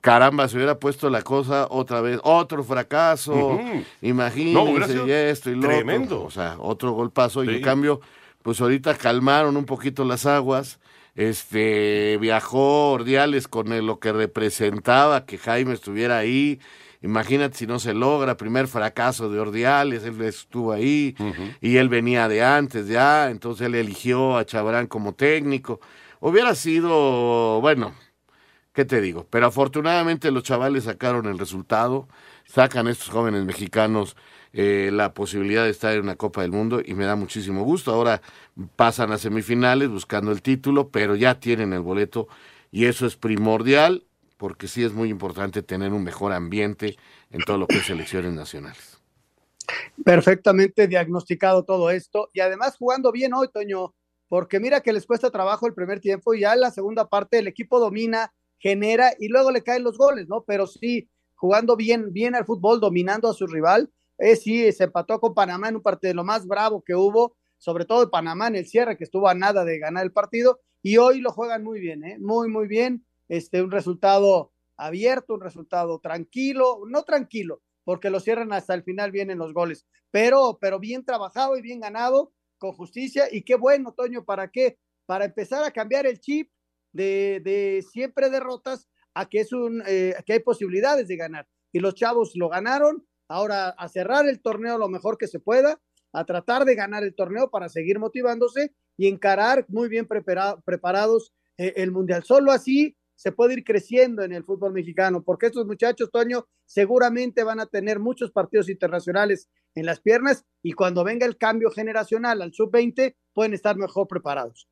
[0.01, 3.85] caramba, se hubiera puesto la cosa otra vez, otro fracaso, Ujú.
[4.03, 5.69] imagínense, No, y esto y lo otro.
[5.69, 6.25] tremendo.
[6.25, 8.01] o sea, otro golpazo, y en cambio,
[8.43, 10.81] pues ahorita calmaron un poquito las aguas,
[11.15, 16.59] este, viajó Ordiales con el- lo que representaba que Jaime estuviera ahí,
[17.03, 21.15] imagínate si no se logra, primer fracaso de Ordiales, él estuvo ahí,
[21.61, 25.81] y él venía de antes ya, entonces él eligió a Chabrán como técnico,
[26.21, 27.95] hubiera sido, bueno,
[28.73, 29.27] ¿qué te digo?
[29.31, 32.09] Pero afortunadamente los chavales sacaron el resultado,
[32.45, 34.17] sacan estos jóvenes mexicanos
[34.59, 37.93] eh, la posibilidad de estar en una Copa del Mundo y me da muchísimo gusto.
[37.93, 38.23] Ahora
[38.75, 42.27] pasan a semifinales buscando el título, pero ya tienen el boleto
[42.71, 44.06] y eso es primordial
[44.37, 46.97] porque sí es muy importante tener un mejor ambiente
[47.31, 49.01] en todo lo que es selecciones nacionales.
[50.05, 53.95] perfectamente diagnosticado todo esto y además jugando bien hoy, Toño,
[54.29, 57.39] porque mira que les cuesta trabajo el primer tiempo y ya en la segunda parte
[57.39, 60.45] el equipo domina, genera y luego le caen los goles, ¿no?
[60.45, 63.91] Pero sí, jugando bien, bien al fútbol, dominando a su rival.
[64.19, 67.37] Eh, sí, se empató con Panamá en un partido de lo más bravo que hubo,
[67.59, 70.61] sobre todo de Panamá en el cierre, que estuvo a nada de ganar el partido,
[70.83, 72.17] y hoy lo juegan muy bien, ¿eh?
[72.19, 73.05] Muy, muy bien.
[73.29, 79.11] Este, un resultado abierto, un resultado tranquilo, no tranquilo, porque lo cierran hasta el final,
[79.11, 83.93] vienen los goles, pero, pero bien trabajado y bien ganado, con justicia, y qué bueno,
[83.93, 84.79] Toño, ¿para qué?
[85.07, 86.51] Para empezar a cambiar el chip
[86.93, 91.47] de, de siempre derrotas a que es un, eh, que hay posibilidades de ganar.
[91.73, 95.81] Y los chavos lo ganaron, ahora a cerrar el torneo lo mejor que se pueda,
[96.13, 101.35] a tratar de ganar el torneo para seguir motivándose y encarar muy bien prepara- preparados
[101.59, 102.25] eh, el Mundial.
[102.25, 107.43] Solo así se puede ir creciendo en el fútbol mexicano, porque estos muchachos, Toño, seguramente
[107.43, 112.43] van a tener muchos partidos internacionales en las piernas y cuando venga el cambio generacional
[112.43, 114.69] al sub-20 pueden estar mejor preparados.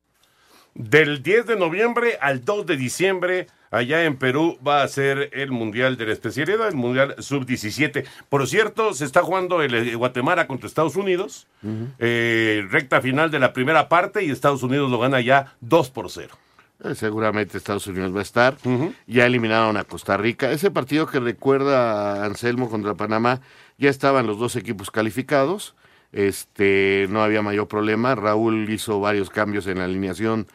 [0.73, 5.51] Del 10 de noviembre al 2 de diciembre, allá en Perú, va a ser el
[5.51, 8.05] Mundial de la Especialidad, el Mundial Sub-17.
[8.27, 11.47] Por cierto, se está jugando el eh, Guatemala contra Estados Unidos,
[11.99, 16.11] eh, recta final de la primera parte, y Estados Unidos lo gana ya 2 por
[16.11, 16.35] 0.
[16.83, 18.57] Eh, seguramente Estados Unidos va a estar.
[19.07, 20.51] Ya eliminaron a Costa Rica.
[20.51, 23.41] Ese partido que recuerda a Anselmo contra Panamá,
[23.77, 25.75] ya estaban los dos equipos calificados.
[26.11, 28.15] Este, no había mayor problema.
[28.15, 30.47] Raúl hizo varios cambios en la alineación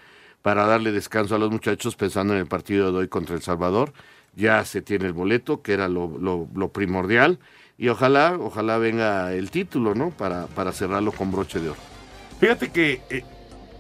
[0.43, 3.93] para darle descanso a los muchachos pensando en el partido de hoy contra El Salvador.
[4.35, 7.39] Ya se tiene el boleto, que era lo, lo- lo primordial.
[7.77, 10.11] Y ojalá, ojalá venga el título, ¿no?
[10.11, 11.81] Para, para cerrarlo con broche de oro.
[12.39, 13.25] Fíjate que eh,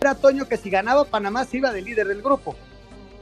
[0.01, 2.57] Era Toño que si ganaba Panamá se iba de líder del grupo.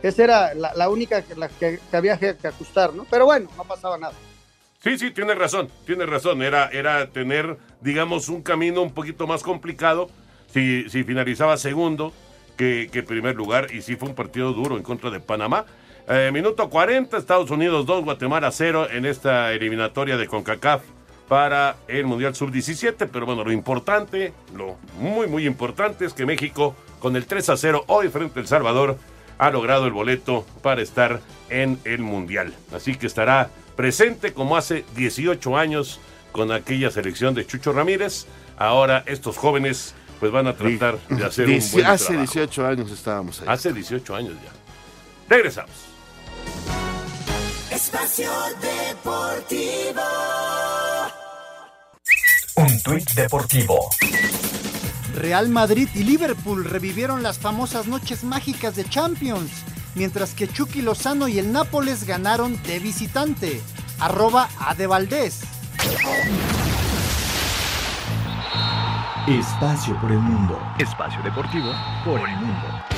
[0.00, 3.04] Esa era la, única que, había que, ajustar, ¿no?
[3.10, 4.14] Pero bueno, no pasaba nada.
[4.80, 6.40] Sí, sí, tiene razón, tiene razón.
[6.40, 10.08] Era, era tener, digamos, un camino un poquito más complicado
[10.52, 12.12] si, finalizaba segundo
[12.56, 13.74] que, que primer lugar.
[13.74, 15.66] Y sí fue un partido duro en contra de Panamá.
[16.06, 20.82] Eh, minuto 40, Estados Unidos 2, Guatemala 0 en esta eliminatoria de CONCACAF
[21.28, 23.08] para el Mundial Sub-17.
[23.12, 27.56] Pero bueno, lo importante, lo muy, muy importante es que México, con el 3 a
[27.56, 28.98] 0 hoy frente a El Salvador,
[29.38, 32.54] ha logrado el boleto para estar en el Mundial.
[32.72, 36.00] Así que estará presente como hace 18 años
[36.32, 38.26] con aquella selección de Chucho Ramírez.
[38.56, 42.32] Ahora estos jóvenes pues van a tratar de hacer un buen hace trabajo.
[42.32, 43.46] 18 años estábamos ahí.
[43.48, 44.50] Hace 18 años ya.
[45.28, 45.76] Regresamos.
[47.70, 50.47] Espacio Deportivo.
[52.68, 53.88] Un tuit deportivo.
[55.14, 59.50] Real Madrid y Liverpool revivieron las famosas noches mágicas de Champions,
[59.94, 63.62] mientras que Chucky Lozano y el Nápoles ganaron de visitante.
[64.00, 65.40] Arroba a de Valdés.
[69.26, 70.60] Espacio por el mundo.
[70.78, 71.72] Espacio deportivo
[72.04, 72.97] por el mundo.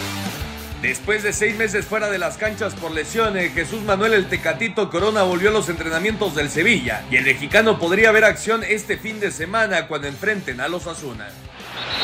[0.83, 5.25] Después de seis meses fuera de las canchas por lesiones, Jesús Manuel el Tecatito Corona
[5.25, 9.31] volvió a los entrenamientos del Sevilla y el mexicano podría ver acción este fin de
[9.31, 11.29] semana cuando enfrenten a los Asuna.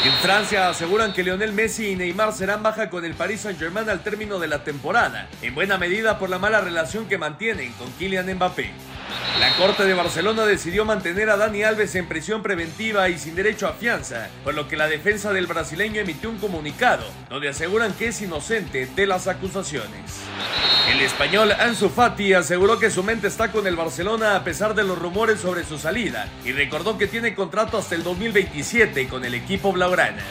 [0.04, 4.02] En Francia aseguran que Lionel Messi y Neymar serán baja con el Paris Saint-Germain al
[4.02, 8.34] término de la temporada, en buena medida por la mala relación que mantienen con Kylian
[8.34, 8.72] Mbappé.
[9.40, 13.68] La Corte de Barcelona decidió mantener a Dani Alves en prisión preventiva y sin derecho
[13.68, 18.08] a fianza, por lo que la defensa del brasileño emitió un comunicado donde aseguran que
[18.08, 20.22] es inocente de las acusaciones.
[20.90, 24.84] El español Ansu Fati aseguró que su mente está con el Barcelona a pesar de
[24.84, 29.34] los rumores sobre su salida y recordó que tiene contrato hasta el 2027 con el
[29.34, 30.22] equipo blaugrana.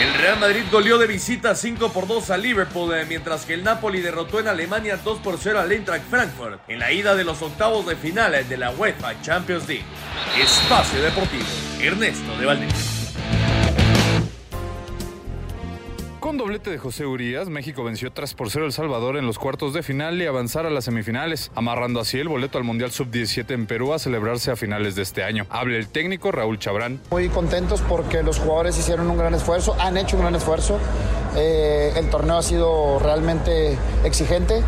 [0.00, 3.62] El Real Madrid goleó de visita 5 por 2 a Liverpool, eh, mientras que el
[3.62, 7.42] Napoli derrotó en Alemania 2 por 0 al Eintracht Frankfurt en la ida de los
[7.42, 9.84] octavos de final de la UEFA Champions League.
[10.40, 11.44] Espacio Deportivo,
[11.80, 13.00] Ernesto de Valdés.
[16.18, 19.72] Con doblete de José Urias, México venció 3 por 0 El Salvador en los cuartos
[19.72, 23.66] de final y avanzar a las semifinales, amarrando así el boleto al Mundial Sub-17 en
[23.66, 25.46] Perú a celebrarse a finales de este año.
[25.50, 27.00] Habla el técnico Raúl Chabrán.
[27.10, 30.78] Muy contentos porque los jugadores hicieron un gran esfuerzo, han hecho un gran esfuerzo.
[31.36, 34.62] Eh, el torneo ha sido realmente exigente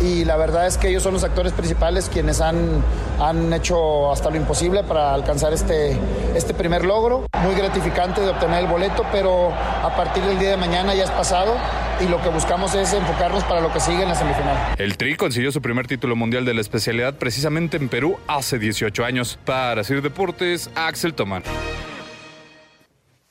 [0.00, 2.82] y la verdad es que ellos son los actores principales quienes han,
[3.20, 5.96] han hecho hasta lo imposible para alcanzar este,
[6.34, 7.26] este primer logro.
[7.42, 11.10] Muy gratificante de obtener el boleto, pero a partir del día de mañana ya es
[11.10, 11.56] pasado
[12.00, 14.56] y lo que buscamos es enfocarnos para lo que sigue en la semifinal.
[14.78, 19.04] El Tri consiguió su primer título mundial de la especialidad precisamente en Perú hace 18
[19.04, 19.38] años.
[19.44, 21.42] Para Sir Deportes, Axel Tomán.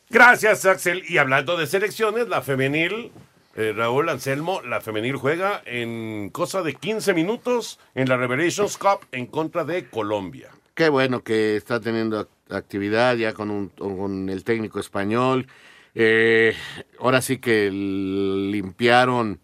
[0.09, 1.03] Gracias, Axel.
[1.07, 3.11] Y hablando de selecciones, la femenil,
[3.57, 9.05] eh, Raúl Anselmo, la femenil juega en cosa de 15 minutos en la Revelations Cup
[9.11, 10.49] en contra de Colombia.
[10.73, 15.47] Qué bueno que está teniendo act- actividad ya con, un, con el técnico español.
[15.95, 16.55] Eh,
[16.99, 19.39] ahora sí que limpiaron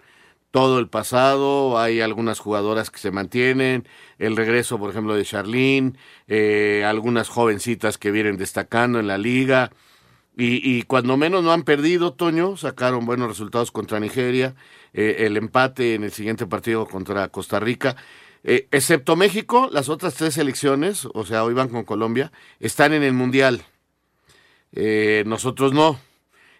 [0.51, 1.79] todo el pasado.
[1.79, 3.87] Hay algunas jugadoras que se mantienen.
[4.19, 5.93] El regreso, por ejemplo, de Charlene.
[6.27, 9.71] eh, algunas jovencitas que vienen destacando en la liga.
[10.35, 14.55] Y, y cuando menos no han perdido, Toño, sacaron buenos resultados contra Nigeria,
[14.93, 17.95] eh, el empate en el siguiente partido contra Costa Rica.
[18.43, 23.03] Eh, excepto México, las otras tres selecciones, o sea, hoy van con Colombia, están en
[23.03, 23.63] el Mundial.
[24.71, 25.99] Eh, nosotros no.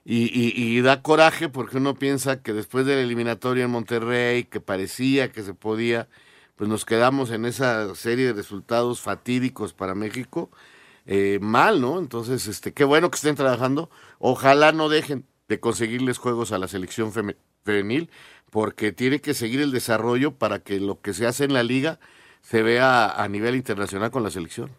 [0.06, 4.44] Y, y- y da coraje porque uno piensa que después de la eliminatoria en Monterrey,
[4.46, 6.10] que parecía que se podía,
[6.58, 10.52] pues nos quedamos en esa serie de resultados fatídicos para México.
[11.06, 12.00] Eh, mal, ¿no?
[12.00, 13.90] Entonces, este, qué bueno que estén trabajando.
[14.20, 18.10] Ojalá no dejen de conseguirles juegos a la selección feme- femenil,
[18.50, 22.00] porque tiene que seguir el desarrollo para que lo que se hace en la liga
[22.42, 24.70] se vea a nivel internacional con la selección.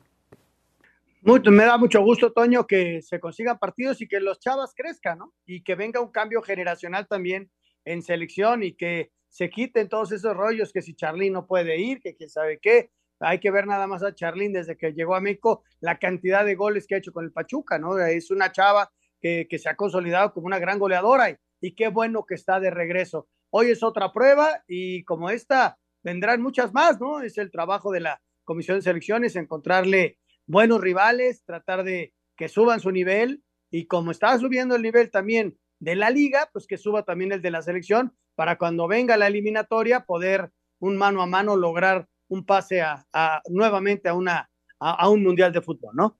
[1.23, 5.19] Mucho, me da mucho gusto, Toño, que se consigan partidos y que los chavas crezcan,
[5.19, 5.33] ¿no?
[5.47, 7.51] Y que venga un cambio generacional también
[7.87, 12.01] en selección y que se quiten todos esos rollos que si Charlín no puede ir,
[12.01, 12.91] que quién sabe qué.
[13.25, 16.55] Hay que ver nada más a Charlín desde que llegó a México, la cantidad de
[16.55, 17.99] goles que ha hecho con el Pachuca, ¿no?
[17.99, 22.27] Es una chava que, se ha consolidado como una gran goleadora y, y qué bueno
[22.27, 23.29] que está de regreso.
[23.51, 27.21] Hoy es otra prueba y como esta, vendrán muchas más, ¿no?
[27.21, 32.81] Es el trabajo de la Comisión de Selecciones, encontrarle buenos rivales, tratar de que suban
[32.81, 37.05] su nivel y como está subiendo el nivel también de la liga, pues que suba
[37.05, 41.57] también el de la selección para cuando venga la eliminatoria poder un mano a mano
[41.57, 44.49] lograr un pase a, a nuevamente a una
[44.79, 46.17] a, a, un mundial de fútbol, ¿no?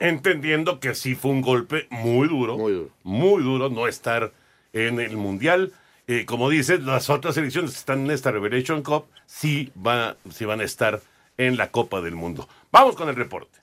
[0.00, 4.32] Entendiendo que sí fue un golpe muy duro, muy duro, muy duro no estar
[4.72, 5.72] en el mundial.
[6.06, 10.44] Eh, como dices, las otras selecciones que están en esta Revelation Cup sí, va, sí
[10.44, 11.00] van a estar
[11.36, 12.48] en la Copa del Mundo.
[12.72, 13.58] Vamos con el reporte.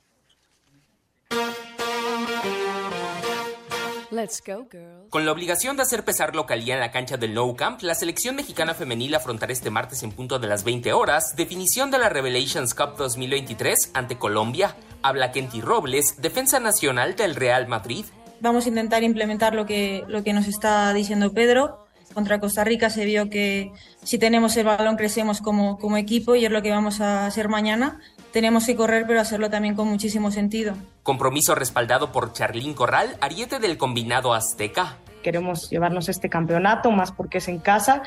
[5.09, 8.35] Con la obligación de hacer pesar localía en la cancha del Nou Camp, la selección
[8.35, 12.73] mexicana femenil afrontará este martes en punto de las 20 horas definición de la Revelations
[12.73, 14.75] Cup 2023 ante Colombia.
[15.01, 18.05] Habla Kenty Robles, defensa nacional del Real Madrid.
[18.39, 21.85] Vamos a intentar implementar lo que, lo que nos está diciendo Pedro.
[22.13, 26.45] Contra Costa Rica se vio que si tenemos el balón crecemos como, como equipo y
[26.45, 27.99] es lo que vamos a hacer mañana
[28.35, 30.75] tenemos que correr, pero hacerlo también con muchísimo sentido.
[31.03, 34.97] Compromiso respaldado por Charlín Corral, ariete del combinado azteca.
[35.23, 38.03] Queremos llevarnos este campeonato, más porque es en casa.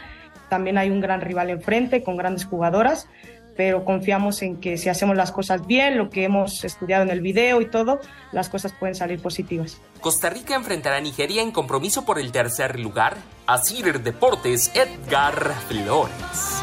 [0.50, 3.08] También hay un gran rival enfrente, con grandes jugadoras,
[3.56, 7.22] pero confiamos en que si hacemos las cosas bien, lo que hemos estudiado en el
[7.22, 7.98] video y todo,
[8.30, 9.80] las cosas pueden salir positivas.
[10.02, 13.16] Costa Rica enfrentará a Nigeria en compromiso por el tercer lugar.
[13.46, 16.62] Asir Deportes, Edgar Flores.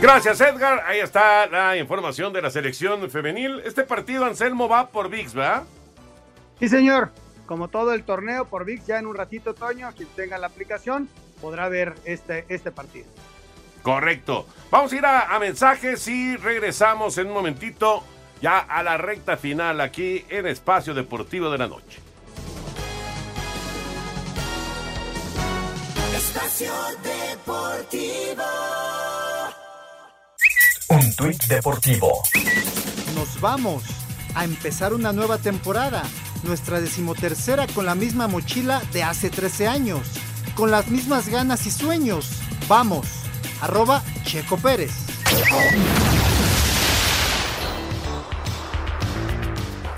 [0.00, 0.84] Gracias, Edgar.
[0.86, 3.60] Ahí está la información de la selección femenil.
[3.64, 5.64] Este partido, Anselmo, va por VIX, ¿verdad?
[6.60, 7.10] Sí, señor.
[7.46, 11.08] Como todo el torneo por VIX, ya en un ratito, Toño, quien tenga la aplicación
[11.40, 13.06] podrá ver este, este partido.
[13.82, 14.46] Correcto.
[14.70, 18.04] Vamos a ir a, a mensajes y regresamos en un momentito
[18.40, 22.00] ya a la recta final aquí en Espacio Deportivo de la Noche.
[26.14, 26.72] Espacio
[27.02, 28.77] Deportivo.
[31.08, 32.22] Un tuit deportivo.
[33.14, 33.82] Nos vamos
[34.34, 36.02] a empezar una nueva temporada,
[36.42, 40.02] nuestra decimotercera con la misma mochila de hace 13 años,
[40.54, 42.28] con las mismas ganas y sueños.
[42.68, 43.06] Vamos,
[43.62, 44.92] arroba Checo Pérez.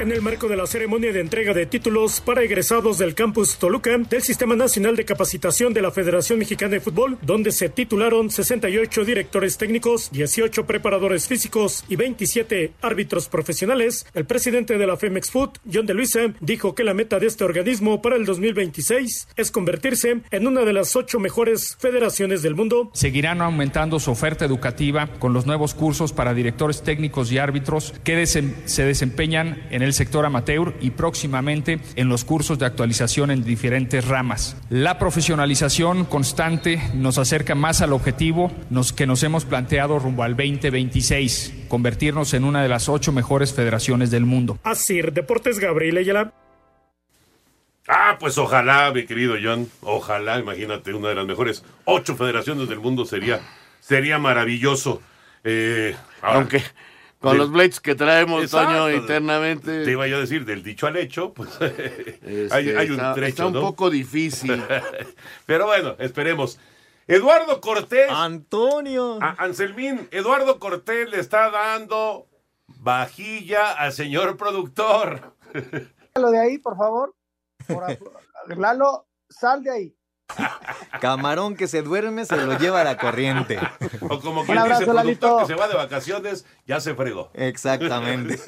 [0.00, 3.98] En el marco de la ceremonia de entrega de títulos para egresados del campus Toluca
[3.98, 9.04] del Sistema Nacional de Capacitación de la Federación Mexicana de Fútbol, donde se titularon 68
[9.04, 14.06] directores técnicos, 18 preparadores físicos y 27 árbitros profesionales.
[14.14, 17.44] El presidente de la Femex Food, John de Luisa, dijo que la meta de este
[17.44, 22.90] organismo para el 2026 es convertirse en una de las ocho mejores federaciones del mundo.
[22.94, 28.26] Seguirán aumentando su oferta educativa con los nuevos cursos para directores técnicos y árbitros que
[28.26, 34.06] se desempeñan en el sector amateur y próximamente en los cursos de actualización en diferentes
[34.06, 34.56] ramas.
[34.68, 40.36] La profesionalización constante nos acerca más al objetivo nos, que nos hemos planteado rumbo al
[40.36, 44.58] 2026, convertirnos en una de las ocho mejores federaciones del mundo.
[44.62, 46.32] Así, Deportes Gabriel Ayala.
[47.88, 52.78] Ah, pues ojalá, mi querido John, ojalá, imagínate, una de las mejores ocho federaciones del
[52.78, 53.40] mundo sería,
[53.80, 55.02] sería maravilloso.
[55.42, 56.62] Eh, ahora, Aunque
[57.20, 58.72] con del- los blades que traemos, Exacto.
[58.72, 59.84] Toño, internamente.
[59.84, 63.14] Te iba yo a decir, del dicho al hecho, pues Este, hay, hay un está,
[63.14, 63.60] trecho, está un ¿no?
[63.60, 64.62] poco difícil.
[65.46, 66.58] Pero bueno, esperemos.
[67.06, 68.08] Eduardo Cortés.
[68.10, 69.18] Antonio.
[69.20, 72.26] Anselmín, Eduardo Cortés le está dando
[72.78, 75.34] vajilla al señor productor.
[76.14, 77.14] Lalo de ahí, por favor.
[77.66, 77.84] Por
[78.58, 79.96] Lalo, sal de ahí.
[81.00, 83.58] Camarón que se duerme se lo lleva a la corriente.
[84.00, 87.30] O como quien abrazo, dice, productor que se va de vacaciones, ya se fregó.
[87.34, 88.38] Exactamente.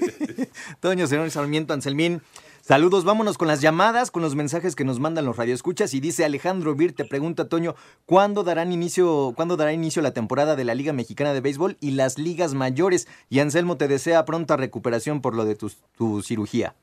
[0.81, 2.23] Toño, señor Sarmiento, Anselmín.
[2.61, 5.95] Saludos, vámonos con las llamadas, con los mensajes que nos mandan los radioescuchas.
[5.95, 7.75] Y dice Alejandro Bir, te pregunta, Toño,
[8.07, 11.91] ¿cuándo darán inicio, ¿cuándo dará inicio la temporada de la Liga Mexicana de Béisbol y
[11.91, 13.09] las ligas mayores?
[13.29, 16.77] Y Anselmo te desea pronta recuperación por lo de tu, tu cirugía.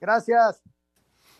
[0.00, 0.62] Gracias.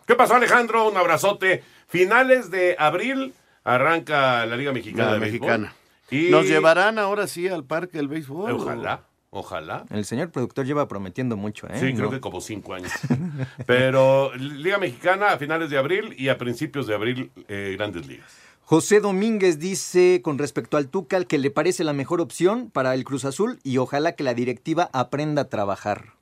[0.05, 0.89] ¿Qué pasó, Alejandro?
[0.89, 1.63] Un abrazote.
[1.91, 3.35] Finales de abril
[3.65, 5.41] arranca la Liga Mexicana La de Béisbol.
[5.49, 5.75] mexicana.
[6.11, 8.53] Y Nos llevarán ahora sí al parque del béisbol.
[8.53, 9.85] Ojalá, ojalá.
[9.91, 11.79] El señor productor lleva prometiendo mucho, ¿eh?
[11.79, 12.11] Sí, creo No.
[12.11, 12.91] que como cinco años.
[13.67, 18.33] Pero Liga Mexicana a finales de abril y a principios de abril eh, Grandes Ligas.
[18.65, 23.03] José Domínguez dice con respecto al Tucal que le parece la mejor opción para el
[23.05, 26.13] Cruz Azul y ojalá que la directiva aprenda a trabajar.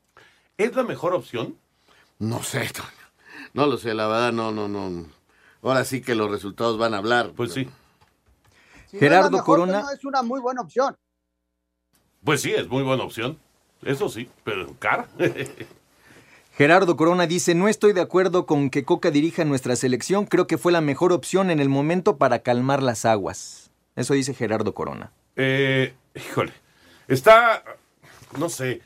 [0.56, 1.56] ¿Es la mejor opción?
[2.18, 2.88] No sé, Toño.
[3.54, 5.06] No lo sé, la verdad, no, no, no.
[5.62, 7.32] Ahora sí que los resultados van a hablar.
[7.36, 7.68] Pues sí.
[8.90, 9.82] Si Gerardo no Corona.
[9.82, 10.96] no, es una muy buena opción.
[12.24, 13.38] Pues sí, es muy buena opción.
[13.82, 15.08] Eso sí, pero cara.
[16.56, 20.58] Gerardo Corona dice, no estoy de acuerdo con que Coca dirija nuestra selección, creo que
[20.58, 23.70] fue la mejor opción en el momento para calmar las aguas.
[23.94, 25.12] Eso dice Gerardo Corona.
[25.36, 26.52] Eh, híjole,
[27.06, 27.62] está,
[28.36, 28.82] no sé,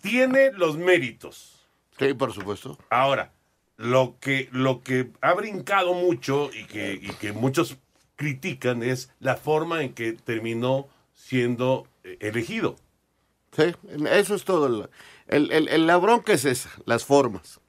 [0.00, 1.68] tiene los méritos.
[1.98, 2.78] Sí, por supuesto.
[2.88, 3.30] Ahora,
[3.78, 7.78] lo que, lo que ha brincado mucho y que, y que muchos
[8.16, 12.76] critican es la forma en que terminó siendo eh, elegido.
[13.56, 13.74] Sí,
[14.10, 14.90] eso es todo.
[15.28, 17.60] El, el, el- la bronca es esa, las formas.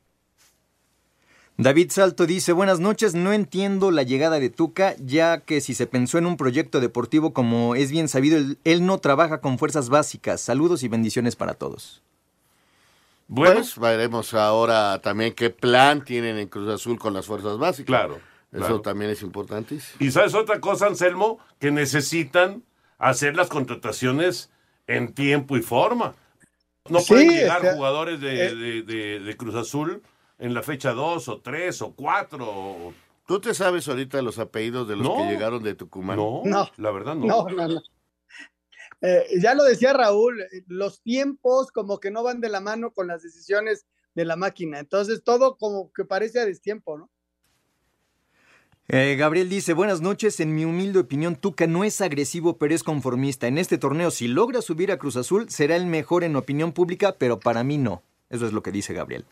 [1.58, 5.88] David Salto dice, buenas noches, no entiendo la llegada de Tuca, ya que si se
[5.88, 9.90] pensó en un proyecto deportivo como es bien sabido, él, él no trabaja con fuerzas
[9.90, 10.40] básicas.
[10.40, 12.02] Saludos y bendiciones para todos.
[13.34, 17.86] Pues veremos ahora también qué plan tienen en Cruz Azul con las fuerzas básicas.
[17.88, 18.16] Claro,
[18.52, 18.82] Eso claro.
[18.82, 19.98] también es importantísimo.
[20.00, 22.64] Y sabes otra cosa, Anselmo, que necesitan
[22.98, 24.50] hacer las contrataciones
[24.88, 26.16] en tiempo y forma.
[26.90, 28.56] No Sí, pueden llegar jugadores de, eh.
[28.56, 30.02] de- de- de Cruz Azul
[30.40, 32.94] en la fecha 2 o 3 o 4.
[33.28, 35.18] ¿Tú te sabes ahorita los apellidos de los No.
[35.18, 36.18] que llegaron de Tucumán?
[36.18, 36.68] No, No.
[36.78, 37.28] la verdad no.
[37.28, 37.82] No, no, no.
[39.02, 43.08] Eh, ya lo decía Raúl, los tiempos como que no van de la mano con
[43.08, 43.86] las decisiones
[44.16, 44.80] de la máquina.
[44.80, 47.10] Entonces todo como que parece a destiempo, ¿no?
[48.92, 52.84] Eh, Gabriel dice, buenas noches, en mi humilde opinión, Tuca no es agresivo, pero es
[52.84, 53.46] conformista.
[53.48, 57.16] En este torneo, si logra subir a Cruz Azul, será el mejor en opinión pública,
[57.18, 58.02] pero para mí no.
[58.32, 59.26] Eso es lo que dice Gabriel.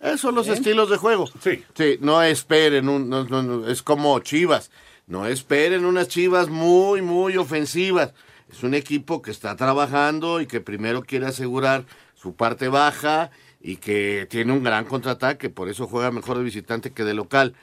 [0.00, 1.26] Esos son los estilos de juego.
[1.42, 1.64] Sí.
[1.74, 4.70] Sí, no esperen, un, no- no- no, es como Chivas.
[5.08, 8.12] No esperen unas Chivas muy, muy ofensivas.
[8.56, 11.84] Es un equipo que está trabajando y que primero quiere asegurar
[12.14, 16.92] su parte baja y que tiene un gran contraataque, por eso juega mejor de visitante
[16.92, 17.54] que de local.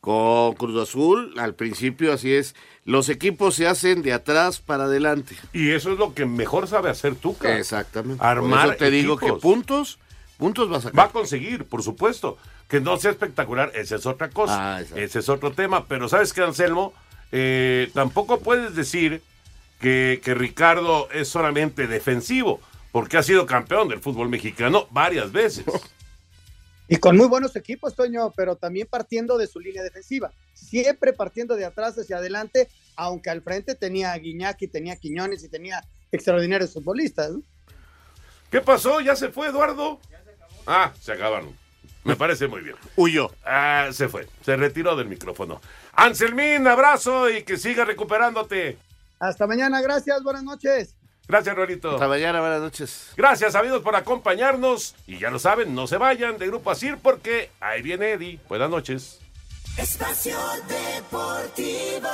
[0.00, 5.36] Con Cruz Azul, al principio así es, los equipos se hacen de atrás para adelante.
[5.52, 7.56] Y eso es lo que mejor sabe hacer Tuca.
[7.56, 8.24] Exactamente.
[8.24, 10.00] Armar por eso te digo que puntos,
[10.38, 12.36] puntos vas a Va a conseguir, por supuesto.
[12.66, 14.78] Que no sea espectacular, esa es otra cosa.
[14.78, 15.86] Ah, ese es otro tema.
[15.86, 16.94] Pero ¿sabes qué, Anselmo?
[17.30, 19.22] Eh, tampoco puedes decir
[19.82, 22.60] que, que Ricardo es solamente defensivo,
[22.90, 25.66] porque ha sido campeón del fútbol mexicano varias veces.
[26.88, 30.30] Y con muy buenos equipos, Toño, pero también partiendo de su línea defensiva.
[30.52, 34.96] Siempre partiendo de atrás hacia adelante, aunque al frente tenía a Guiñac y tenía a
[34.96, 37.30] Quiñones y tenía extraordinarios futbolistas.
[37.30, 37.42] ¿no?
[38.50, 39.00] ¿Qué pasó?
[39.00, 40.00] ¿Ya se fue, Eduardo?
[40.66, 41.56] Ah, se acabaron.
[42.04, 42.76] Me parece muy bien.
[42.96, 43.30] Huyó.
[43.42, 44.28] Ah, se fue.
[44.44, 45.62] Se retiró del micrófono.
[45.94, 48.76] Anselmín, abrazo y que siga recuperándote.
[49.22, 50.96] Hasta mañana, gracias, buenas noches.
[51.28, 51.92] Gracias, Rolito.
[51.92, 53.12] Hasta mañana, buenas noches.
[53.16, 54.96] Gracias, amigos, por acompañarnos.
[55.06, 58.40] Y ya lo saben, no se vayan de Grupo Asir porque ahí viene Eddie.
[58.48, 59.20] Buenas noches.
[59.78, 62.08] Espacio Deportivo.